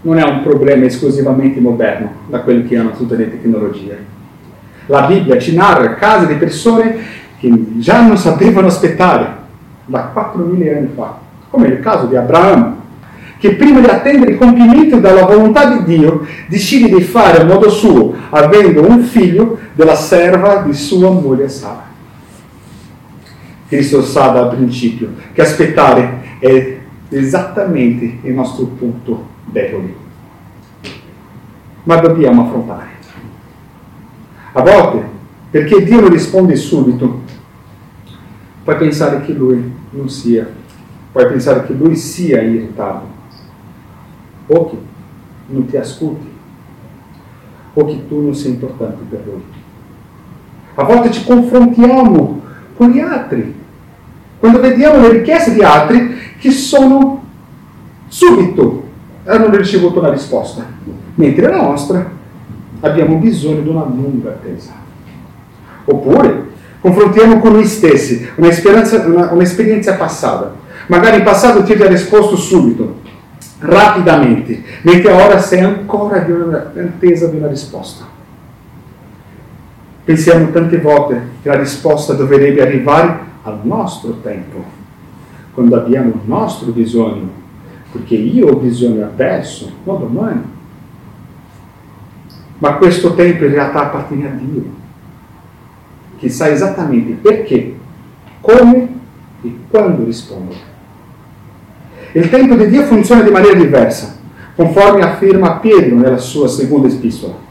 non 0.00 0.18
è 0.18 0.22
un 0.22 0.42
problema 0.42 0.86
esclusivamente 0.86 1.60
moderno, 1.60 2.10
da 2.28 2.40
quelle 2.40 2.64
che 2.64 2.78
hanno 2.78 2.92
tutte 2.92 3.16
le 3.16 3.30
tecnologie. 3.30 4.14
La 4.86 5.02
Bibbia 5.02 5.38
ci 5.38 5.54
narra 5.54 5.94
casi 5.94 6.26
di 6.26 6.34
persone 6.34 6.96
che 7.38 7.52
già 7.78 8.06
non 8.06 8.16
sapevano 8.16 8.68
aspettare 8.68 9.26
da 9.84 10.10
4.000 10.14 10.76
anni 10.76 10.90
fa, 10.94 11.18
come 11.50 11.66
il 11.68 11.80
caso 11.80 12.06
di 12.06 12.16
Abramo, 12.16 12.84
che 13.38 13.56
prima 13.56 13.80
di 13.80 13.86
attendere 13.86 14.32
il 14.32 14.38
compimento 14.38 14.98
della 14.98 15.26
volontà 15.26 15.66
di 15.66 15.84
Dio 15.84 16.24
decide 16.48 16.88
di 16.88 17.02
fare 17.02 17.42
a 17.42 17.44
modo 17.44 17.68
suo, 17.68 18.14
avendo 18.30 18.88
un 18.88 19.02
figlio 19.02 19.58
della 19.74 19.96
serva 19.96 20.62
di 20.62 20.72
sua 20.72 21.10
moglie 21.10 21.48
Sara. 21.48 21.85
Cristo 23.68 24.02
sa 24.02 24.28
dal 24.28 24.54
principio 24.54 25.12
che 25.32 25.42
aspettare 25.42 26.38
è 26.38 26.78
esattamente 27.08 28.18
il 28.22 28.32
nostro 28.32 28.66
punto 28.66 29.26
debole, 29.46 29.94
ma 31.82 31.96
dobbiamo 31.96 32.46
affrontare. 32.46 32.94
A 34.52 34.62
volte, 34.62 35.04
perché 35.50 35.82
Dio 35.84 36.00
non 36.00 36.10
risponde 36.10 36.56
subito, 36.56 37.22
puoi 38.62 38.76
pensare 38.76 39.20
che 39.22 39.32
Lui 39.32 39.72
non 39.90 40.08
sia, 40.08 40.48
puoi 41.10 41.26
pensare 41.26 41.66
che 41.66 41.72
Lui 41.72 41.96
sia 41.96 42.40
in 42.40 42.52
ritardo, 42.52 43.06
o 44.46 44.70
che 44.70 44.76
non 45.48 45.66
ti 45.66 45.76
ascolti, 45.76 46.32
o 47.74 47.84
che 47.84 48.08
tu 48.08 48.22
non 48.22 48.34
sei 48.34 48.52
importante 48.52 49.02
per 49.08 49.22
Lui. 49.24 49.42
A 50.74 50.84
volte 50.84 51.10
ci 51.10 51.24
confrontiamo 51.24 52.42
con 52.76 52.90
gli 52.90 53.00
altri, 53.00 53.54
quando 54.38 54.60
vediamo 54.60 55.00
le 55.00 55.10
richieste 55.10 55.54
di 55.54 55.62
altri 55.62 56.16
che 56.38 56.50
sono 56.50 57.24
subito 58.08 58.84
hanno 59.24 59.50
ricevuto 59.56 59.98
una 59.98 60.10
risposta, 60.10 60.64
mentre 61.14 61.48
la 61.48 61.62
nostra 61.62 62.08
abbiamo 62.80 63.16
bisogno 63.16 63.60
di 63.60 63.68
una 63.68 63.84
lunga 63.84 64.30
attesa. 64.30 64.72
Oppure 65.84 66.44
confrontiamo 66.80 67.38
con 67.38 67.52
noi 67.52 67.64
stessi 67.64 68.28
un'esperienza, 68.36 69.04
una, 69.06 69.32
un'esperienza 69.32 69.94
passata. 69.94 70.54
Magari 70.88 71.18
in 71.18 71.24
passato 71.24 71.64
ti 71.64 71.72
ha 71.72 71.88
risposto 71.88 72.36
subito, 72.36 73.00
rapidamente, 73.58 74.62
mentre 74.82 75.10
ora 75.10 75.40
sei 75.40 75.60
ancora 75.60 76.24
in 76.24 76.92
attesa 76.94 77.26
di 77.26 77.38
una 77.38 77.48
risposta. 77.48 78.15
Pensiamo 80.06 80.52
tante 80.52 80.78
volte 80.78 81.20
che 81.42 81.48
la 81.48 81.58
risposta 81.58 82.12
dovrebbe 82.12 82.62
arrivare 82.62 83.18
al 83.42 83.58
nostro 83.64 84.20
tempo, 84.22 84.62
quando 85.52 85.74
abbiamo 85.74 86.10
il 86.10 86.20
nostro 86.26 86.70
bisogno, 86.70 87.28
perché 87.90 88.14
io 88.14 88.46
ho 88.46 88.54
bisogno 88.54 89.04
adesso, 89.04 89.68
non 89.82 89.98
domani. 89.98 90.42
Ma 92.58 92.74
questo 92.74 93.14
tempo 93.14 93.46
in 93.46 93.50
realtà 93.50 93.86
appartiene 93.86 94.28
a 94.28 94.30
Dio 94.30 94.62
che 96.18 96.28
sa 96.28 96.50
esattamente 96.50 97.14
perché, 97.14 97.76
come 98.40 98.88
e 99.42 99.56
quando 99.68 100.04
rispondere. 100.04 100.60
Il 102.12 102.30
tempo 102.30 102.54
di 102.54 102.68
Dio 102.68 102.84
funziona 102.84 103.22
di 103.22 103.30
maniera 103.32 103.58
diversa, 103.58 104.16
conforme 104.54 105.02
afferma 105.02 105.56
Pietro 105.56 105.96
nella 105.96 106.18
sua 106.18 106.46
seconda 106.46 106.86
epistola. 106.86 107.45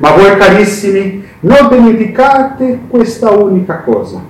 Ma 0.00 0.12
voi 0.12 0.34
carissimi, 0.38 1.22
non 1.40 1.68
dimenticate 1.68 2.80
questa 2.88 3.30
unica 3.32 3.82
cosa. 3.82 4.22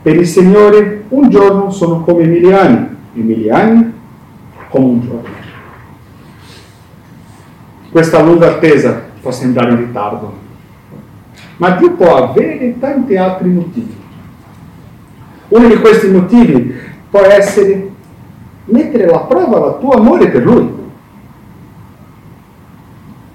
Per 0.00 0.14
il 0.14 0.26
Signore 0.26 1.06
un 1.08 1.28
giorno 1.28 1.70
sono 1.70 2.02
come 2.02 2.24
mille 2.24 2.54
anni, 2.56 2.96
e 3.14 3.20
mille 3.20 3.50
anni 3.50 3.92
come 4.68 4.84
un 4.84 5.00
giorno. 5.00 5.28
Questa 7.90 8.22
lunga 8.22 8.46
attesa 8.46 9.06
può 9.20 9.32
sembrare 9.32 9.72
un 9.72 9.78
ritardo, 9.78 10.32
ma 11.56 11.70
Dio 11.70 11.94
può 11.94 12.28
avere 12.28 12.78
tanti 12.78 13.16
altri 13.16 13.48
motivi. 13.48 13.96
Uno 15.48 15.66
di 15.66 15.76
questi 15.80 16.10
motivi 16.10 16.74
può 17.10 17.22
essere 17.22 17.90
mettere 18.66 19.06
alla 19.06 19.20
prova 19.20 19.66
il 19.66 19.76
tuo 19.80 19.90
amore 19.94 20.28
per 20.28 20.44
Lui. 20.44 20.77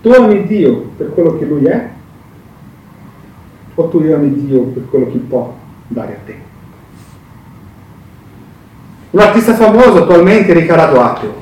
Tu 0.04 0.10
ami 0.12 0.46
Dio 0.46 0.92
per 0.98 1.14
quello 1.14 1.38
che 1.40 1.46
Lui 1.46 1.64
è? 1.64 1.90
o 3.76 3.88
tu 3.88 3.98
ami 3.98 4.46
Dio 4.46 4.64
per 4.66 4.84
quello 4.90 5.10
che 5.12 5.18
può 5.18 5.56
dare 5.88 6.12
a 6.12 6.26
te? 6.26 6.36
Un 9.12 9.20
artista 9.20 9.54
famoso 9.54 10.04
attualmente 10.04 10.54
Riccardo 10.54 11.02
Atteo, 11.02 11.34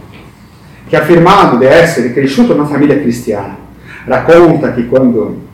che 0.87 0.95
affermando 0.95 1.57
di 1.57 1.65
essere 1.65 2.13
cresciuto 2.13 2.53
in 2.53 2.59
una 2.59 2.67
famiglia 2.67 2.99
cristiana, 2.99 3.57
racconta 4.05 4.73
che 4.73 4.87
quando 4.87 5.49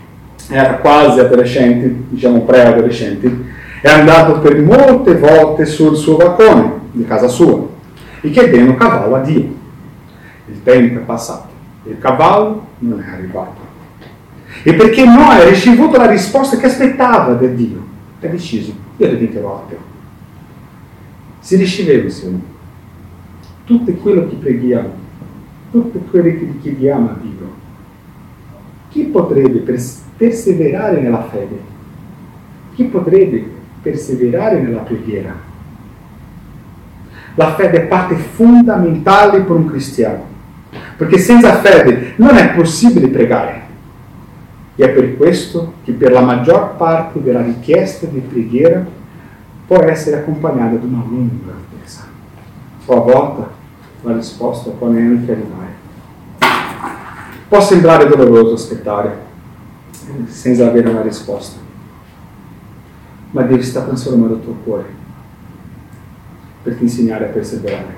era 0.49 0.75
quasi 0.75 1.19
adolescente, 1.19 1.95
diciamo 2.09 2.41
preadolescente, 2.41 3.55
è 3.81 3.89
andato 3.89 4.39
per 4.39 4.59
molte 4.61 5.15
volte 5.15 5.65
sul 5.65 5.95
suo 5.95 6.17
balcone 6.17 6.73
di 6.91 7.05
casa 7.05 7.27
sua 7.27 7.65
e 8.21 8.29
chiedendo 8.31 8.75
cavallo 8.75 9.15
a 9.15 9.19
Dio. 9.19 9.55
Il 10.47 10.63
tempo 10.63 10.99
è 10.99 11.03
passato, 11.03 11.46
il 11.89 11.97
cavallo 11.99 12.67
non 12.79 13.01
è 13.01 13.09
arrivato. 13.09 13.65
E 14.63 14.73
perché 14.73 15.05
non 15.05 15.19
ha 15.19 15.43
ricevuto 15.43 15.97
la 15.97 16.09
risposta 16.09 16.57
che 16.57 16.65
aspettava 16.65 17.33
da 17.33 17.47
Dio, 17.47 17.85
ha 18.21 18.27
deciso, 18.27 18.73
io 18.97 19.07
dedicherò 19.07 19.55
a 19.55 19.69
te. 19.69 19.77
Si 21.39 21.55
riceveva, 21.55 22.09
Signore, 22.09 22.41
tutto 23.65 23.91
quello 23.93 24.27
che 24.27 24.35
preghiamo, 24.35 24.89
tutto 25.71 25.99
quello 26.09 26.37
che 26.37 26.59
chiediamo 26.61 27.09
a 27.09 27.15
Dio. 27.21 27.55
Chi 28.89 29.03
potrebbe 29.03 29.63
perseverare 30.17 31.01
nella 31.01 31.23
fede? 31.23 31.59
Chi 32.73 32.85
potrebbe 32.85 33.45
perseverare 33.81 34.61
nella 34.61 34.81
preghiera. 34.81 35.35
La 37.35 37.53
fede 37.53 37.83
è 37.83 37.87
parte 37.87 38.15
fondamentale 38.15 39.41
per 39.41 39.55
un 39.55 39.67
cristiano, 39.67 40.23
perché 40.97 41.17
senza 41.19 41.55
fede 41.57 42.13
non 42.17 42.35
è 42.35 42.53
possibile 42.53 43.07
pregare. 43.07 43.65
E 44.75 44.83
è 44.83 44.89
per 44.89 45.15
questo 45.15 45.75
che 45.83 45.93
per 45.93 46.11
la 46.11 46.21
maggior 46.21 46.75
parte 46.75 47.21
della 47.21 47.41
richiesta 47.41 48.07
di 48.07 48.19
preghiera 48.19 48.85
può 49.65 49.81
essere 49.81 50.17
accompagnata 50.17 50.75
da 50.75 50.85
una 50.85 51.03
lunga 51.07 51.53
attesa. 51.53 52.05
O 52.85 52.95
a 52.95 52.99
volte 52.99 53.47
la 54.01 54.13
risposta 54.13 54.71
può 54.71 54.87
neanche 54.87 55.31
arrivare. 55.31 55.75
Può 57.47 57.61
sembrare 57.61 58.07
doloroso 58.07 58.53
aspettare 58.53 59.25
senza 60.27 60.67
avere 60.67 60.89
una 60.89 61.01
risposta 61.01 61.65
ma 63.31 63.41
devi 63.43 63.61
stare 63.61 63.87
trasformando 63.87 64.35
il 64.35 64.41
tuo 64.41 64.53
cuore 64.63 64.85
per 66.63 66.75
ti 66.75 66.83
insegnare 66.83 67.25
a 67.25 67.29
perseverare. 67.29 67.96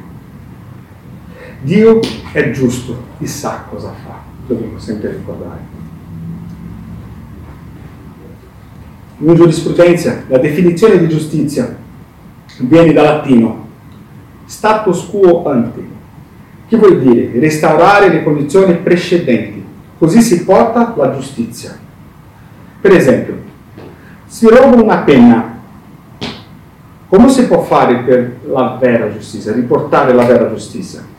Dio 1.61 1.99
è 2.31 2.51
giusto 2.51 3.07
sa 3.25 3.65
cosa 3.69 3.93
fa, 4.05 4.21
dobbiamo 4.47 4.79
sempre 4.79 5.11
ricordare. 5.11 5.77
In 9.17 9.35
giurisprudenza 9.35 10.23
la 10.27 10.37
definizione 10.37 10.97
di 10.97 11.09
giustizia 11.09 11.75
viene 12.59 12.93
dal 12.93 13.05
latino 13.05 13.67
status 14.45 15.09
quo 15.09 15.49
ante, 15.49 15.83
che 16.67 16.77
vuol 16.77 17.01
dire 17.01 17.37
restaurare 17.39 18.09
le 18.09 18.23
condizioni 18.23 18.75
precedenti, 18.75 19.63
così 19.97 20.21
si 20.21 20.43
porta 20.45 20.93
la 20.95 21.13
giustizia. 21.13 21.77
Per 22.81 22.91
esempio, 22.91 23.37
si 24.25 24.47
ruba 24.47 24.81
una 24.81 24.97
penna. 24.99 25.57
Come 27.09 27.29
si 27.29 27.47
può 27.47 27.61
fare 27.63 27.97
per 28.03 28.37
la 28.45 28.77
vera 28.79 29.11
giustizia, 29.11 29.51
riportare 29.51 30.13
la 30.13 30.23
vera 30.25 30.49
giustizia? 30.49 31.17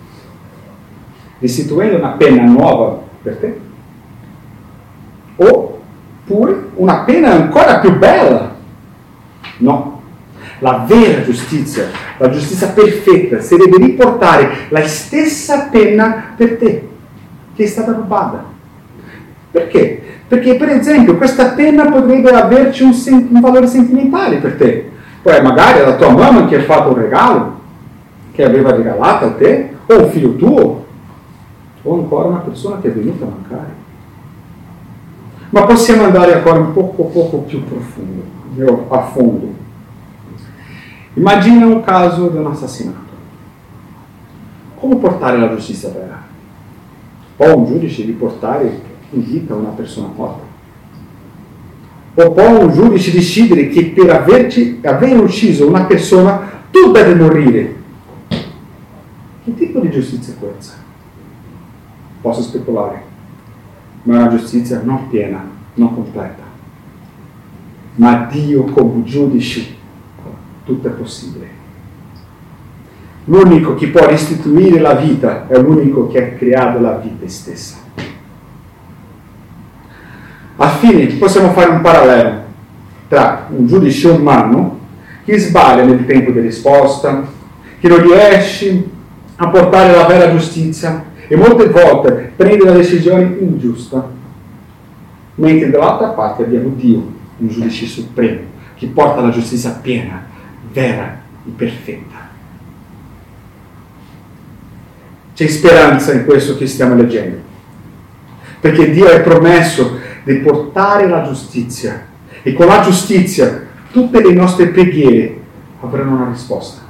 Restituendo 1.40 1.96
una 1.96 2.10
penna 2.10 2.42
nuova 2.42 3.00
per 3.22 3.36
te? 3.36 3.60
Oppure 5.36 6.68
una 6.74 6.98
penna 7.00 7.32
ancora 7.32 7.78
più 7.78 7.96
bella? 7.96 8.54
No. 9.58 10.02
La 10.58 10.84
vera 10.86 11.22
giustizia, 11.22 11.86
la 12.18 12.28
giustizia 12.28 12.68
perfetta, 12.68 13.36
deve 13.36 13.78
riportare 13.78 14.50
la 14.68 14.86
stessa 14.86 15.68
penna 15.70 16.34
per 16.36 16.58
te, 16.58 16.88
che 17.56 17.64
è 17.64 17.66
stata 17.66 17.92
rubata. 17.92 18.44
Perché? 19.50 20.02
Perché 20.28 20.56
per 20.56 20.68
esempio 20.68 21.16
questa 21.16 21.52
penna 21.52 21.90
potrebbe 21.90 22.30
averci 22.30 22.82
un, 22.82 22.92
sen- 22.92 23.28
un 23.30 23.40
valore 23.40 23.66
sentimentale 23.66 24.36
per 24.36 24.56
te. 24.56 24.90
Poi 25.22 25.40
magari 25.42 25.80
è 25.80 25.84
la 25.84 25.96
tua 25.96 26.10
mamma 26.10 26.46
che 26.46 26.56
ha 26.56 26.62
fatto 26.62 26.90
un 26.90 26.96
regalo, 26.96 27.60
che 28.32 28.44
aveva 28.44 28.74
regalato 28.74 29.24
a 29.24 29.30
te, 29.32 29.70
o 29.86 30.04
un 30.04 30.10
figlio 30.10 30.36
tuo, 30.36 30.86
o 31.82 31.94
ancora 31.94 32.28
una 32.28 32.38
persona 32.38 32.80
che 32.80 32.88
è 32.88 32.92
venuta 32.92 33.24
a 33.24 33.28
mancare. 33.28 33.74
Ma 35.50 35.62
possiamo 35.64 36.04
andare 36.04 36.34
ancora 36.34 36.60
un 36.60 36.72
poco, 36.72 37.04
poco 37.04 37.38
più 37.38 37.64
profondo, 37.64 38.86
a 38.88 39.02
fondo. 39.02 39.54
Immagina 41.14 41.66
un 41.66 41.82
caso 41.82 42.28
di 42.28 42.36
un 42.36 42.46
assassinato. 42.46 43.08
Come 44.76 44.96
portare 44.96 45.38
la 45.38 45.54
giustizia 45.54 45.90
vera? 45.90 46.22
O 47.36 47.56
un 47.56 47.66
giudice 47.66 48.04
di 48.04 48.12
portare 48.12 48.80
invita 49.10 49.54
una 49.54 49.70
persona 49.70 50.08
morta. 50.14 50.44
O 52.14 52.30
può 52.30 52.60
un 52.60 52.72
giudice 52.72 53.10
decidere 53.10 53.68
che 53.68 53.86
per 53.86 54.10
averci, 54.10 54.80
aver 54.84 55.18
ucciso 55.18 55.66
una 55.66 55.84
persona 55.84 56.40
tu 56.70 56.92
devi 56.92 57.20
morire. 57.20 57.76
Che 59.44 59.54
tipo 59.54 59.80
di 59.80 59.90
giustizia 59.90 60.34
è 60.34 60.38
questa? 60.38 60.88
Posso 62.20 62.42
speculare, 62.42 63.02
ma 64.02 64.14
è 64.14 64.18
una 64.18 64.36
giustizia 64.36 64.82
non 64.82 65.08
piena, 65.08 65.42
non 65.74 65.94
completa. 65.94 66.42
Ma 67.96 68.28
Dio 68.30 68.64
come 68.64 69.02
giudice 69.04 69.78
tutto 70.64 70.88
è 70.88 70.90
possibile. 70.90 71.58
L'unico 73.24 73.74
che 73.74 73.88
può 73.88 74.06
restituire 74.06 74.80
la 74.80 74.94
vita 74.94 75.46
è 75.48 75.58
l'unico 75.58 76.08
che 76.08 76.22
ha 76.22 76.36
creato 76.36 76.80
la 76.80 76.96
vita 76.96 77.28
stessa. 77.28 77.76
Alla 80.56 80.70
fine 80.72 81.06
possiamo 81.14 81.52
fare 81.52 81.70
un 81.70 81.80
parallelo 81.80 82.42
tra 83.08 83.46
un 83.48 83.66
giudice 83.66 84.08
umano 84.08 84.78
che 85.24 85.38
sbaglia 85.38 85.84
nel 85.84 86.04
tempo 86.06 86.30
di 86.30 86.40
risposta, 86.40 87.26
che 87.78 87.88
non 87.88 88.02
riesce 88.02 88.88
a 89.36 89.48
portare 89.48 89.94
la 89.94 90.06
vera 90.06 90.30
giustizia 90.30 91.04
e 91.32 91.36
molte 91.36 91.68
volte 91.68 92.32
prende 92.34 92.64
una 92.64 92.72
decisione 92.72 93.36
ingiusta, 93.38 94.04
mentre 95.36 95.70
dall'altra 95.70 96.08
parte 96.08 96.42
abbiamo 96.42 96.70
Dio, 96.70 96.96
un 97.36 97.46
giudice 97.46 97.86
supremo, 97.86 98.40
che 98.74 98.88
porta 98.88 99.20
la 99.20 99.30
giustizia 99.30 99.78
piena, 99.80 100.26
vera 100.72 101.20
e 101.46 101.50
perfetta. 101.54 102.28
C'è 105.32 105.46
speranza 105.46 106.12
in 106.14 106.24
questo 106.24 106.56
che 106.56 106.66
stiamo 106.66 106.96
leggendo, 106.96 107.38
perché 108.58 108.90
Dio 108.90 109.06
ha 109.06 109.20
promesso 109.20 109.98
di 110.24 110.34
portare 110.38 111.06
la 111.06 111.22
giustizia. 111.22 112.08
E 112.42 112.52
con 112.54 112.66
la 112.66 112.80
giustizia 112.80 113.66
tutte 113.92 114.20
le 114.20 114.32
nostre 114.32 114.66
preghiere 114.66 115.40
avranno 115.80 116.16
una 116.16 116.30
risposta. 116.30 116.82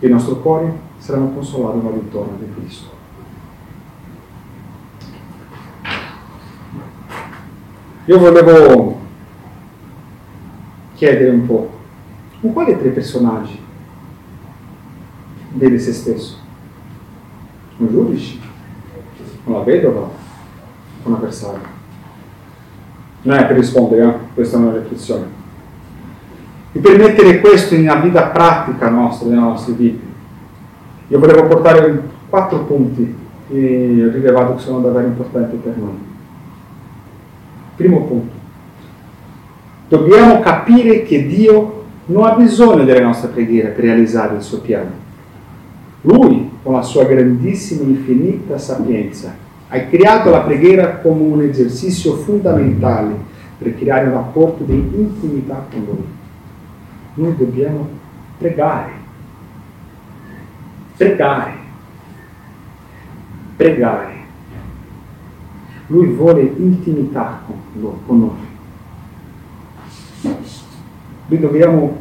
Il 0.00 0.10
nostro 0.10 0.40
cuore 0.40 0.72
sarà 0.98 1.20
consolato 1.20 1.78
dall'intorno 1.78 2.36
di 2.40 2.52
Cristo. 2.52 2.97
Io 8.08 8.18
volevo 8.18 8.98
chiedere 10.94 11.28
un 11.28 11.44
po', 11.44 11.70
con 12.40 12.54
quali 12.54 12.78
tre 12.78 12.88
personaggi 12.88 13.60
vede 15.52 15.78
se 15.78 15.92
stesso? 15.92 16.38
Un 17.76 17.88
giudice? 17.90 18.38
Una 19.44 19.58
vedova? 19.58 20.08
Un 21.02 21.12
avversario? 21.12 21.60
Non 23.24 23.36
è 23.36 23.46
per 23.46 23.56
rispondere, 23.56 24.08
eh? 24.08 24.14
questa 24.32 24.56
è 24.56 24.60
una 24.60 24.78
riflessione. 24.78 25.26
E 26.72 26.78
per 26.78 26.96
mettere 26.96 27.40
questo 27.40 27.76
nella 27.76 27.96
vita 27.96 28.28
pratica 28.28 28.88
nostra, 28.88 29.28
nelle 29.28 29.40
nostre 29.40 29.74
vite, 29.74 30.06
io 31.08 31.18
volevo 31.18 31.46
portare 31.46 32.02
quattro 32.30 32.60
punti 32.60 33.14
che 33.48 34.02
ho 34.02 34.10
rilevato 34.10 34.54
che 34.54 34.62
sono 34.62 34.80
davvero 34.80 35.08
importanti 35.08 35.56
per 35.56 35.76
noi. 35.76 36.07
Primo 37.78 38.00
punto. 38.06 38.34
Dobbiamo 39.88 40.40
capire 40.40 41.04
che 41.04 41.28
Dio 41.28 41.84
non 42.06 42.24
ha 42.24 42.32
bisogno 42.32 42.82
delle 42.82 43.00
nostre 43.00 43.28
preghiere 43.28 43.68
per 43.68 43.84
realizzare 43.84 44.34
il 44.34 44.42
suo 44.42 44.58
piano. 44.58 44.90
Lui, 46.00 46.50
con 46.60 46.74
la 46.74 46.82
sua 46.82 47.04
grandissima 47.04 47.82
e 47.82 47.90
infinita 47.90 48.58
sapienza, 48.58 49.32
hai 49.68 49.88
creato 49.88 50.28
la 50.28 50.40
preghiera 50.40 50.96
come 50.96 51.22
un 51.22 51.40
esercizio 51.42 52.14
fondamentale 52.14 53.14
per 53.58 53.78
creare 53.78 54.06
un 54.06 54.14
rapporto 54.14 54.64
di 54.64 54.74
intimità 54.74 55.64
con 55.70 55.84
Lui. 55.84 56.06
Noi 57.14 57.36
dobbiamo 57.36 57.88
pregare, 58.38 58.90
pregare, 60.96 61.52
pregare. 63.56 64.17
Lui 65.88 66.06
vuole 66.08 66.42
intimità 66.42 67.40
con, 67.46 68.18
noi. 68.20 68.46
Noi 71.26 71.40
dobbiamo 71.40 71.96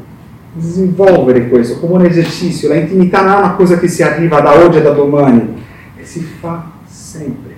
svolvere 0.58 1.48
questo 1.48 1.80
come 1.80 1.94
un 1.94 2.06
esercizio. 2.06 2.68
La 2.70 2.76
intimità 2.76 3.22
non 3.22 3.34
è 3.34 3.38
una 3.38 3.54
cosa 3.54 3.78
che 3.78 3.88
si 3.88 4.04
arriva 4.04 4.42
da 4.42 4.58
oggi 4.58 4.78
e 4.78 4.82
da 4.82 4.92
domani, 4.92 5.64
e 5.96 6.06
si 6.06 6.22
fa 6.22 6.70
sempre. 6.86 7.56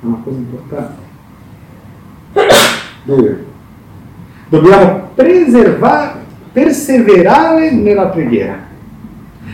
È 0.00 0.04
una 0.04 0.20
cosa 0.24 0.36
importante. 0.36 1.04
Due. 3.04 3.44
Dobbiamo 4.48 5.10
preservare, 5.14 6.20
perseverare 6.52 7.70
nella 7.70 8.06
preghiera. 8.06 8.58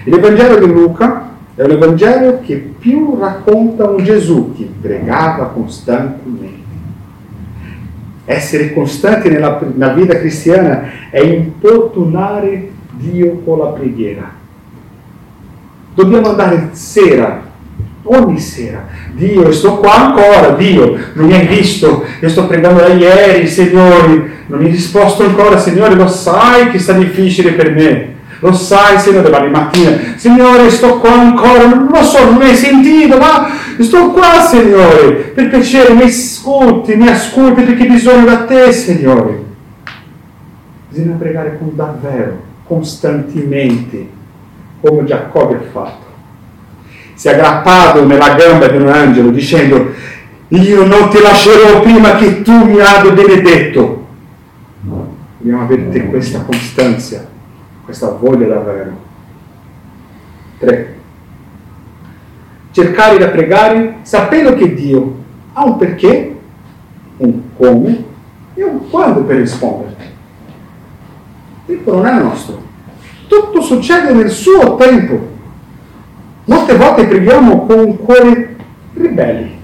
L'Evangelo 0.05 0.59
di 0.59 0.73
Luca 0.73 1.32
è 1.55 1.63
un 1.63 1.71
Evangelo 1.71 2.41
che 2.41 2.57
più 2.79 3.19
racconta 3.19 3.89
un 3.89 4.03
Gesù 4.03 4.55
che 4.57 4.69
pregava 4.81 5.49
costantemente. 5.49 6.61
Essere 8.25 8.73
costanti 8.73 9.29
nella, 9.29 9.61
nella 9.75 9.93
vita 9.93 10.17
cristiana 10.19 11.11
è 11.11 11.21
importunare 11.21 12.71
Dio 12.93 13.41
con 13.45 13.59
la 13.59 13.67
preghiera. 13.67 14.31
Dobbiamo 15.95 16.31
andare 16.31 16.71
sera, 16.73 17.43
ogni 18.05 18.39
sera. 18.39 18.87
Dio, 19.13 19.53
sto 19.53 19.77
qua 19.77 20.07
ancora, 20.07 20.55
Dio, 20.55 20.97
non 21.13 21.27
mi 21.27 21.35
hai 21.35 21.47
visto, 21.47 22.05
io 22.19 22.29
sto 22.31 22.47
pregando 22.47 22.81
da 22.81 22.89
ieri, 22.89 23.47
Signore, 23.47 24.31
non 24.47 24.59
mi 24.59 24.67
hai 24.67 24.71
risposto 24.71 25.25
ancora, 25.25 25.59
Signore, 25.59 25.95
lo 25.95 26.09
sai 26.09 26.71
che 26.71 26.79
sta 26.79 26.95
difficile 26.95 27.53
per 27.53 27.73
me. 27.73 28.12
Lo 28.43 28.53
sai, 28.53 28.99
Signore, 28.99 29.31
domani 29.31 29.51
mattina, 29.51 30.17
Signore, 30.17 30.69
sto 30.69 30.99
qua 30.99 31.13
ancora, 31.13 31.65
non 31.65 31.87
lo 31.89 32.03
so, 32.03 32.25
non 32.25 32.39
mi 32.39 32.47
hai 32.47 32.57
sentito, 32.57 33.17
ma 33.17 33.49
sto 33.79 34.11
qua, 34.11 34.41
Signore, 34.41 35.13
per 35.33 35.49
piacere, 35.49 35.95
mi 35.95 36.03
ascolti, 36.03 36.97
mi 36.97 37.07
ascolti 37.07 37.63
perché 37.63 37.87
bisogno 37.87 38.25
da 38.25 38.39
te, 38.39 38.73
Signore. 38.73 39.45
Bisogna 40.89 41.15
pregare 41.15 41.57
con 41.57 41.71
davvero, 41.77 42.43
costantemente, 42.65 44.09
come 44.81 45.05
Giacobbe 45.05 45.55
ha 45.55 45.71
fatto. 45.71 46.07
Si 47.15 47.29
è 47.29 47.35
aggrappato 47.35 48.05
nella 48.05 48.35
gamba 48.35 48.67
di 48.67 48.77
un 48.77 48.89
angelo 48.89 49.31
dicendo, 49.31 49.93
io 50.49 50.85
non 50.85 51.11
ti 51.11 51.21
lascerò 51.21 51.81
prima 51.81 52.17
che 52.17 52.43
tu 52.43 52.65
mi 52.65 52.81
abbia 52.81 53.13
benedetto. 53.13 54.05
Dobbiamo 55.39 55.63
avere 55.63 56.07
questa 56.07 56.41
costanza 56.41 57.31
questa 57.93 58.09
voglia 58.13 58.47
davvero. 58.47 58.91
3. 60.61 60.95
Cercare 62.71 63.19
da 63.19 63.29
pregare 63.29 63.99
sapendo 64.01 64.55
che 64.55 64.73
Dio 64.73 65.17
ha 65.53 65.65
un 65.65 65.77
perché, 65.77 66.41
un 67.19 67.43
come 67.55 68.05
e 68.55 68.63
un 68.63 68.89
quando 68.89 69.25
per 69.25 69.37
risponderti. 69.37 70.05
Il 71.67 71.77
tempo 71.77 71.93
non 71.93 72.07
è 72.07 72.19
nostro. 72.19 72.63
Tutto 73.29 73.61
succede 73.61 74.15
nel 74.15 74.31
suo 74.31 74.77
tempo. 74.77 75.29
Molte 76.47 76.77
volte 76.77 77.07
preghiamo 77.07 77.67
con 77.67 77.79
un 77.79 77.99
cuore 77.99 78.57
ribelli, 78.95 79.59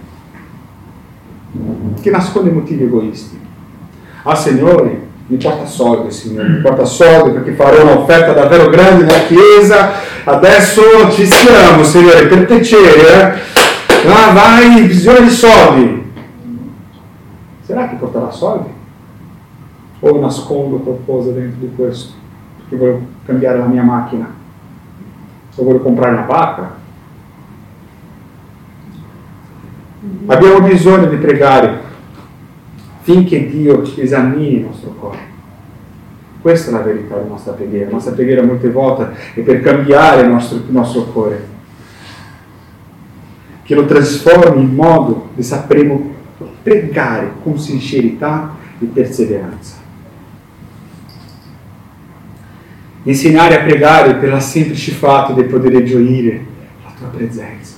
che 2.00 2.10
nasconde 2.10 2.50
motivi 2.50 2.84
egoisti. 2.84 3.40
Ah 4.22 4.34
Signore, 4.34 5.07
mi 5.28 5.36
porta 5.36 5.66
soldi, 5.66 6.10
Signore, 6.10 6.48
mi 6.48 6.60
porta 6.60 6.86
soldi 6.86 7.32
perché 7.32 7.52
farò 7.52 7.82
un'offerta 7.82 8.32
davvero 8.32 8.70
grande 8.70 9.04
nella 9.04 9.26
Chiesa. 9.26 9.90
Adesso 10.24 11.10
ci 11.10 11.26
siamo, 11.26 11.84
Signore, 11.84 12.26
per 12.26 12.46
piacere. 12.46 13.34
Eh? 13.34 14.08
Ah, 14.08 14.32
vai, 14.32 14.86
bisogno 14.86 15.20
di 15.20 15.30
soldi. 15.30 16.12
Sarà 17.60 17.88
che 17.88 17.96
porterà 17.96 18.30
soldi? 18.30 18.70
O 20.00 20.18
nascondo 20.18 20.76
qualcosa 20.76 21.30
dentro 21.32 21.58
di 21.60 21.74
questo? 21.76 22.14
Perché 22.56 22.76
voglio 22.76 23.00
cambiare 23.26 23.58
la 23.58 23.66
mia 23.66 23.82
macchina? 23.82 24.34
O 25.56 25.62
voglio 25.62 25.80
comprare 25.80 26.12
una 26.12 26.22
barca? 26.22 26.76
Abbiamo 30.26 30.60
bisogno 30.60 31.06
di 31.06 31.16
pregare 31.16 31.87
finché 33.08 33.48
Dio 33.48 33.82
esamini 33.96 34.56
il 34.56 34.64
nostro 34.64 34.90
cuore. 34.90 35.18
Questa 36.42 36.68
è 36.68 36.72
la 36.74 36.82
verità 36.82 37.14
della 37.14 37.28
nostra 37.28 37.52
preghiera. 37.52 37.86
La 37.86 37.92
nostra 37.92 38.12
preghiera 38.12 38.42
molte 38.42 38.70
volte 38.70 39.14
è 39.32 39.40
per 39.40 39.60
cambiare 39.62 40.22
il 40.22 40.28
nostro, 40.28 40.58
il 40.58 40.64
nostro 40.68 41.04
cuore, 41.04 41.46
che 43.62 43.74
lo 43.74 43.86
trasformi 43.86 44.60
in 44.60 44.74
modo 44.74 45.30
che 45.34 45.42
sapremo 45.42 46.16
pregare 46.62 47.32
con 47.42 47.58
sincerità 47.58 48.54
e 48.78 48.84
perseveranza. 48.84 49.76
Insegnare 53.04 53.58
a 53.58 53.64
pregare 53.64 54.16
per 54.16 54.34
il 54.34 54.42
semplice 54.42 54.92
fatto 54.92 55.32
di 55.32 55.44
poter 55.44 55.82
gioire 55.82 56.44
la 56.84 56.92
tua 56.98 57.08
presenza, 57.08 57.76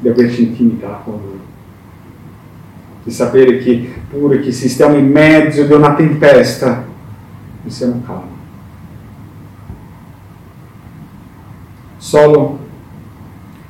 di 0.00 0.08
averci 0.08 0.42
intimità 0.42 1.00
con 1.04 1.12
Lui 1.12 1.52
di 3.04 3.10
sapere 3.10 3.58
che 3.58 3.92
pure 4.08 4.40
che 4.40 4.50
se 4.50 4.68
stiamo 4.68 4.96
in 4.96 5.10
mezzo 5.10 5.62
di 5.64 5.72
una 5.72 5.94
tempesta, 5.94 6.84
noi 7.62 7.70
siamo 7.70 8.02
calmi. 8.04 8.32
Solo 11.98 12.58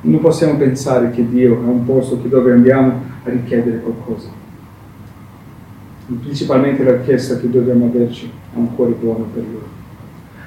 non 0.01 0.19
possiamo 0.21 0.55
pensare 0.55 1.11
che 1.11 1.27
Dio 1.27 1.53
è 1.53 1.65
un 1.65 1.85
posto 1.85 2.15
dove 2.15 2.51
andiamo 2.53 3.01
a 3.23 3.29
richiedere 3.29 3.79
qualcosa. 3.79 4.29
Principalmente 6.05 6.83
la 6.83 6.97
richiesta 6.97 7.37
che 7.37 7.49
dobbiamo 7.49 7.85
averci 7.85 8.31
è 8.53 8.57
un 8.57 8.73
cuore 8.75 8.91
buono 8.91 9.27
per 9.33 9.43
Lui. 9.43 9.61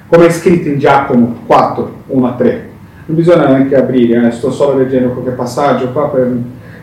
Come 0.07 0.25
è 0.25 0.31
scritto 0.31 0.69
in 0.69 0.79
Giacomo 0.79 1.41
4, 1.45 1.93
1 2.07 2.27
a 2.27 2.33
3. 2.33 2.69
Non 3.05 3.17
bisogna 3.17 3.49
neanche 3.49 3.75
aprire, 3.75 4.27
eh? 4.27 4.31
sto 4.31 4.51
solo 4.51 4.77
leggendo 4.77 5.09
qualche 5.09 5.31
passaggio 5.31 5.91
qua 5.91 6.09
per 6.09 6.37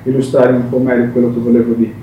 illustrare 0.04 0.52
un 0.52 0.68
po' 0.68 0.78
meglio 0.78 1.10
quello 1.10 1.32
che 1.32 1.40
volevo 1.40 1.72
dire. 1.72 1.95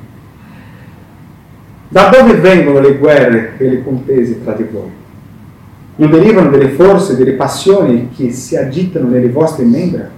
Da 1.93 2.09
dove 2.09 2.33
vengono 2.39 2.79
le 2.79 2.97
guerre 2.97 3.53
e 3.59 3.69
le 3.69 3.83
contese 3.83 4.43
tra 4.43 4.53
di 4.53 4.63
voi? 4.63 4.89
Non 5.97 6.09
derivano 6.09 6.49
delle 6.49 6.69
forze, 6.69 7.15
delle 7.15 7.33
passioni 7.33 8.09
che 8.09 8.31
si 8.31 8.57
agitano 8.57 9.09
nelle 9.09 9.29
vostre 9.29 9.63
membra? 9.63 10.09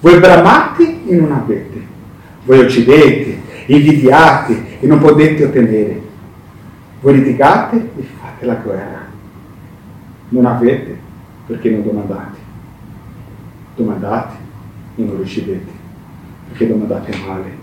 Voi 0.00 0.18
bramate 0.18 1.06
e 1.06 1.14
non 1.14 1.30
avete, 1.30 1.80
voi 2.42 2.64
uccidete, 2.64 3.38
invidiate 3.66 4.80
e 4.80 4.86
non 4.88 4.98
potete 4.98 5.44
ottenere, 5.44 6.00
voi 7.00 7.14
litigate 7.14 7.76
e 7.76 8.02
fate 8.18 8.44
la 8.44 8.54
guerra. 8.54 9.06
Non 10.30 10.46
avete 10.46 10.98
perché 11.46 11.70
non 11.70 11.84
domandate, 11.84 12.38
domandate 13.76 14.34
e 14.96 15.02
non 15.04 15.16
ricevete 15.16 15.70
perché 16.48 16.66
domandate 16.66 17.12
male 17.24 17.61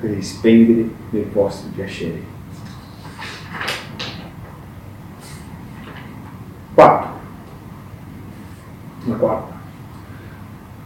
per 0.00 0.16
spendere 0.20 0.88
nei 1.10 1.26
vostri 1.32 1.70
piaceri. 1.74 2.24
4. 6.74 7.08
La 9.04 9.14
quarta. 9.14 9.58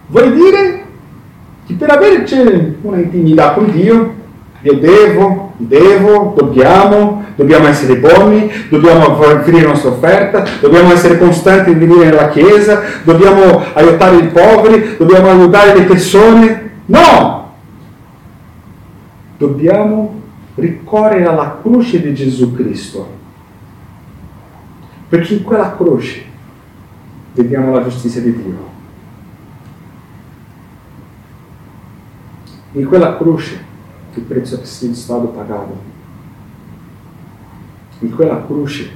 Vuol 0.06 0.34
dire 0.34 0.84
che 1.66 1.74
per 1.74 1.90
avere 1.90 2.26
una 2.82 2.98
intimità 2.98 3.52
con 3.52 3.70
Dio, 3.70 4.22
io 4.62 4.74
devo, 4.78 5.52
devo, 5.56 6.32
dobbiamo, 6.36 7.24
dobbiamo 7.36 7.68
essere 7.68 7.96
buoni, 7.96 8.50
dobbiamo 8.70 9.18
offrire 9.18 9.62
la 9.62 9.68
nostra 9.68 9.90
offerta, 9.90 10.44
dobbiamo 10.60 10.92
essere 10.92 11.18
costanti 11.18 11.70
in 11.70 11.78
venire 11.78 12.06
nella 12.06 12.28
Chiesa, 12.30 12.80
dobbiamo 13.02 13.62
aiutare 13.74 14.16
i 14.16 14.26
poveri, 14.28 14.96
dobbiamo 14.96 15.30
aiutare 15.30 15.78
le 15.78 15.84
persone. 15.84 16.70
No! 16.86 17.33
Dobbiamo 19.44 20.22
ricorrere 20.54 21.26
alla 21.26 21.58
croce 21.60 22.00
di 22.00 22.14
Gesù 22.14 22.54
Cristo. 22.54 23.06
Perché 25.06 25.34
in 25.34 25.42
quella 25.42 25.76
croce 25.76 26.22
vediamo 27.34 27.74
la 27.74 27.82
giustizia 27.82 28.22
di 28.22 28.34
Dio. 28.34 28.72
In 32.72 32.86
quella 32.86 33.18
croce 33.18 33.62
il 34.14 34.22
prezzo 34.22 34.58
è 34.62 34.64
stato 34.64 35.26
pagato. 35.26 35.78
In 37.98 38.14
quella 38.14 38.46
croce 38.46 38.90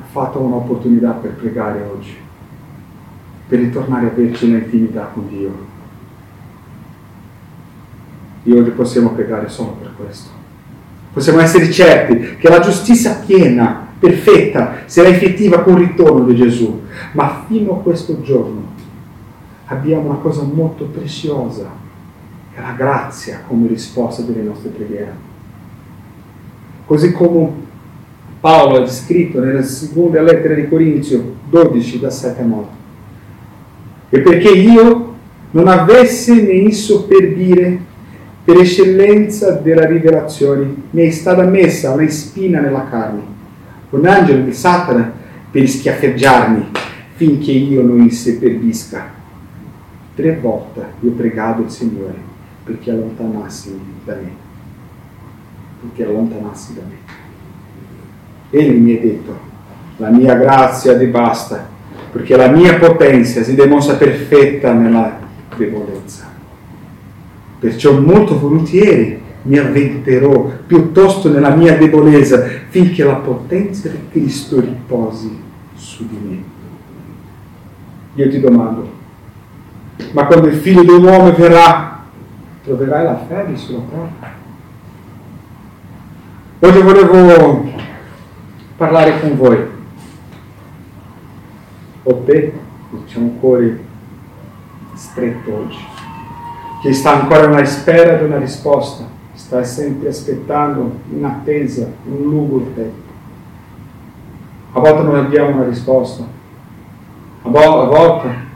ha 0.00 0.04
fatto 0.04 0.38
un'opportunità 0.38 1.12
per 1.12 1.30
pregare 1.32 1.82
oggi, 1.82 2.14
per 3.48 3.58
ritornare 3.58 4.08
a 4.08 4.10
averci 4.10 4.44
un'intimità 4.44 5.04
con 5.14 5.28
Dio. 5.28 5.76
E 8.48 8.58
oggi 8.58 8.70
possiamo 8.70 9.10
pregare 9.10 9.50
solo 9.50 9.76
per 9.78 9.90
questo. 9.94 10.30
Possiamo 11.12 11.40
essere 11.40 11.70
certi 11.70 12.36
che 12.38 12.48
la 12.48 12.60
giustizia 12.60 13.20
piena, 13.26 13.88
perfetta, 13.98 14.84
sarà 14.86 15.08
effettiva 15.08 15.60
con 15.60 15.74
il 15.74 15.88
ritorno 15.88 16.24
di 16.24 16.34
Gesù. 16.34 16.80
Ma 17.12 17.44
fino 17.46 17.72
a 17.72 17.82
questo 17.82 18.22
giorno 18.22 18.62
abbiamo 19.66 20.08
una 20.08 20.18
cosa 20.18 20.44
molto 20.44 20.86
preziosa, 20.86 21.70
che 22.54 22.58
è 22.58 22.62
la 22.62 22.72
grazia 22.72 23.42
come 23.46 23.68
risposta 23.68 24.22
delle 24.22 24.40
nostre 24.40 24.70
preghiere. 24.70 25.12
Così 26.86 27.12
come 27.12 27.50
Paolo 28.40 28.76
ha 28.76 28.80
descritto 28.80 29.40
nella 29.40 29.62
seconda 29.62 30.22
lettera 30.22 30.54
di 30.54 30.68
Corinzio 30.68 31.34
12, 31.50 32.00
da 32.00 32.08
7 32.08 32.40
a 32.40 32.44
9. 32.46 32.66
E 34.08 34.20
perché 34.20 34.48
io 34.48 35.14
non 35.50 35.68
avesse 35.68 36.40
né 36.40 36.52
isso 36.52 37.04
per 37.04 37.34
dire, 37.34 37.96
per 38.48 38.56
eccellenza 38.56 39.50
della 39.50 39.84
rivelazione, 39.84 40.74
mi 40.92 41.06
è 41.06 41.10
stata 41.10 41.44
messa 41.44 41.92
una 41.92 42.08
spina 42.08 42.60
nella 42.60 42.86
carne, 42.88 43.20
un 43.90 44.06
angelo 44.06 44.42
di 44.42 44.54
Satana 44.54 45.12
per 45.50 45.68
schiaffeggiarmi 45.68 46.70
finché 47.16 47.52
io 47.52 47.82
non 47.82 48.00
inseppellisca. 48.00 49.04
Tre 50.14 50.38
volte 50.40 50.82
io 51.00 51.10
ho 51.10 51.12
pregato 51.12 51.60
il 51.60 51.68
Signore 51.68 52.14
perché 52.64 52.90
allontanassi 52.90 53.78
da 54.06 54.14
me, 54.14 54.30
perché 55.82 56.08
allontanassi 56.08 56.72
da 56.72 56.80
me. 56.88 56.96
Egli 58.48 58.78
mi 58.78 58.96
ha 58.96 59.00
detto, 59.00 59.38
la 59.98 60.08
mia 60.08 60.34
grazia 60.36 60.96
ti 60.96 61.04
basta, 61.04 61.68
perché 62.10 62.34
la 62.34 62.48
mia 62.48 62.78
potenza 62.78 63.42
si 63.42 63.54
dimostra 63.54 63.96
perfetta 63.96 64.72
nella 64.72 65.18
debolezza. 65.54 66.27
Perciò 67.58 67.98
molto 67.98 68.38
volentieri 68.38 69.20
mi 69.42 69.58
avventerò 69.58 70.50
piuttosto 70.66 71.30
nella 71.30 71.54
mia 71.54 71.76
debolezza, 71.76 72.44
finché 72.68 73.04
la 73.04 73.16
potenza 73.16 73.88
di 73.88 73.98
Cristo 74.10 74.60
riposi 74.60 75.40
su 75.74 76.06
di 76.06 76.18
me. 76.22 76.42
Io 78.14 78.28
ti 78.28 78.40
domando, 78.40 78.90
ma 80.12 80.26
quando 80.26 80.48
il 80.48 80.54
figlio 80.54 80.82
dell'uomo 80.82 81.32
verrà, 81.32 82.04
troverai 82.64 83.04
la 83.04 83.24
fede 83.26 83.56
sulla 83.56 83.80
terra? 83.88 84.36
Oggi 86.60 86.80
volevo 86.80 87.70
parlare 88.76 89.20
con 89.20 89.36
voi. 89.36 89.58
O 92.02 92.22
te, 92.24 92.52
c'è 93.06 93.18
un 93.18 93.38
cuore 93.38 93.84
stretto 94.94 95.54
oggi, 95.54 95.78
che 96.80 96.92
sta 96.92 97.20
ancora 97.20 97.46
alla 97.46 97.64
spera 97.64 98.16
di 98.16 98.24
una 98.24 98.38
risposta, 98.38 99.04
sta 99.34 99.64
sempre 99.64 100.08
aspettando 100.08 101.00
in 101.10 101.24
attesa, 101.24 101.90
un 102.04 102.22
lungo 102.22 102.70
tempo. 102.74 103.06
A 104.72 104.80
volte 104.80 105.02
non 105.02 105.16
abbiamo 105.16 105.56
una 105.56 105.64
risposta, 105.64 106.22
a, 107.42 107.48
vo- 107.48 107.80
a 107.80 107.86
volte 107.86 108.46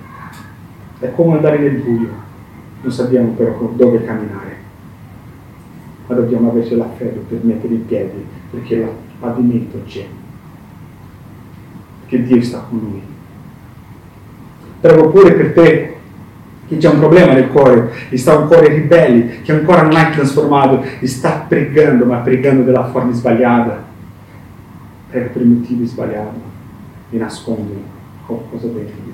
è 1.00 1.12
come 1.14 1.36
andare 1.36 1.58
nel 1.58 1.80
buio, 1.80 2.10
non 2.82 2.92
sappiamo 2.92 3.30
però 3.30 3.72
dove 3.74 4.04
camminare, 4.04 4.56
ma 6.06 6.14
dobbiamo 6.14 6.50
avere 6.50 6.76
la 6.76 6.88
fede 6.96 7.24
per 7.28 7.40
mettere 7.42 7.74
in 7.74 7.86
piedi, 7.86 8.24
perché 8.50 8.74
il 8.74 8.88
pavimento 9.18 9.80
c'è, 9.86 10.06
perché 12.00 12.22
Dio 12.22 12.42
sta 12.42 12.64
con 12.68 12.78
noi. 12.80 13.02
Prego 14.80 15.08
pure 15.10 15.32
per 15.32 15.52
te 15.54 15.91
che 16.72 16.78
c'è 16.78 16.88
un 16.88 16.98
problema 16.98 17.32
nel 17.32 17.48
cuore, 17.48 17.90
che 18.08 18.16
sta 18.16 18.36
un 18.36 18.46
cuore 18.46 18.68
ribelle, 18.68 19.42
che 19.42 19.52
ancora 19.52 19.82
non 19.82 19.94
hai 19.94 20.12
trasformato, 20.12 20.82
e 21.00 21.06
sta 21.06 21.44
pregando, 21.46 22.04
ma 22.04 22.18
pregando 22.18 22.62
della 22.62 22.84
forma 22.86 23.12
sbagliata 23.12 23.90
prega 25.12 25.26
per 25.26 25.44
motivi 25.44 25.84
sbagliati 25.84 26.40
e 27.10 27.18
nascondi 27.18 27.84
qualcosa 28.24 28.66
dentro 28.68 28.96
di 29.04 29.11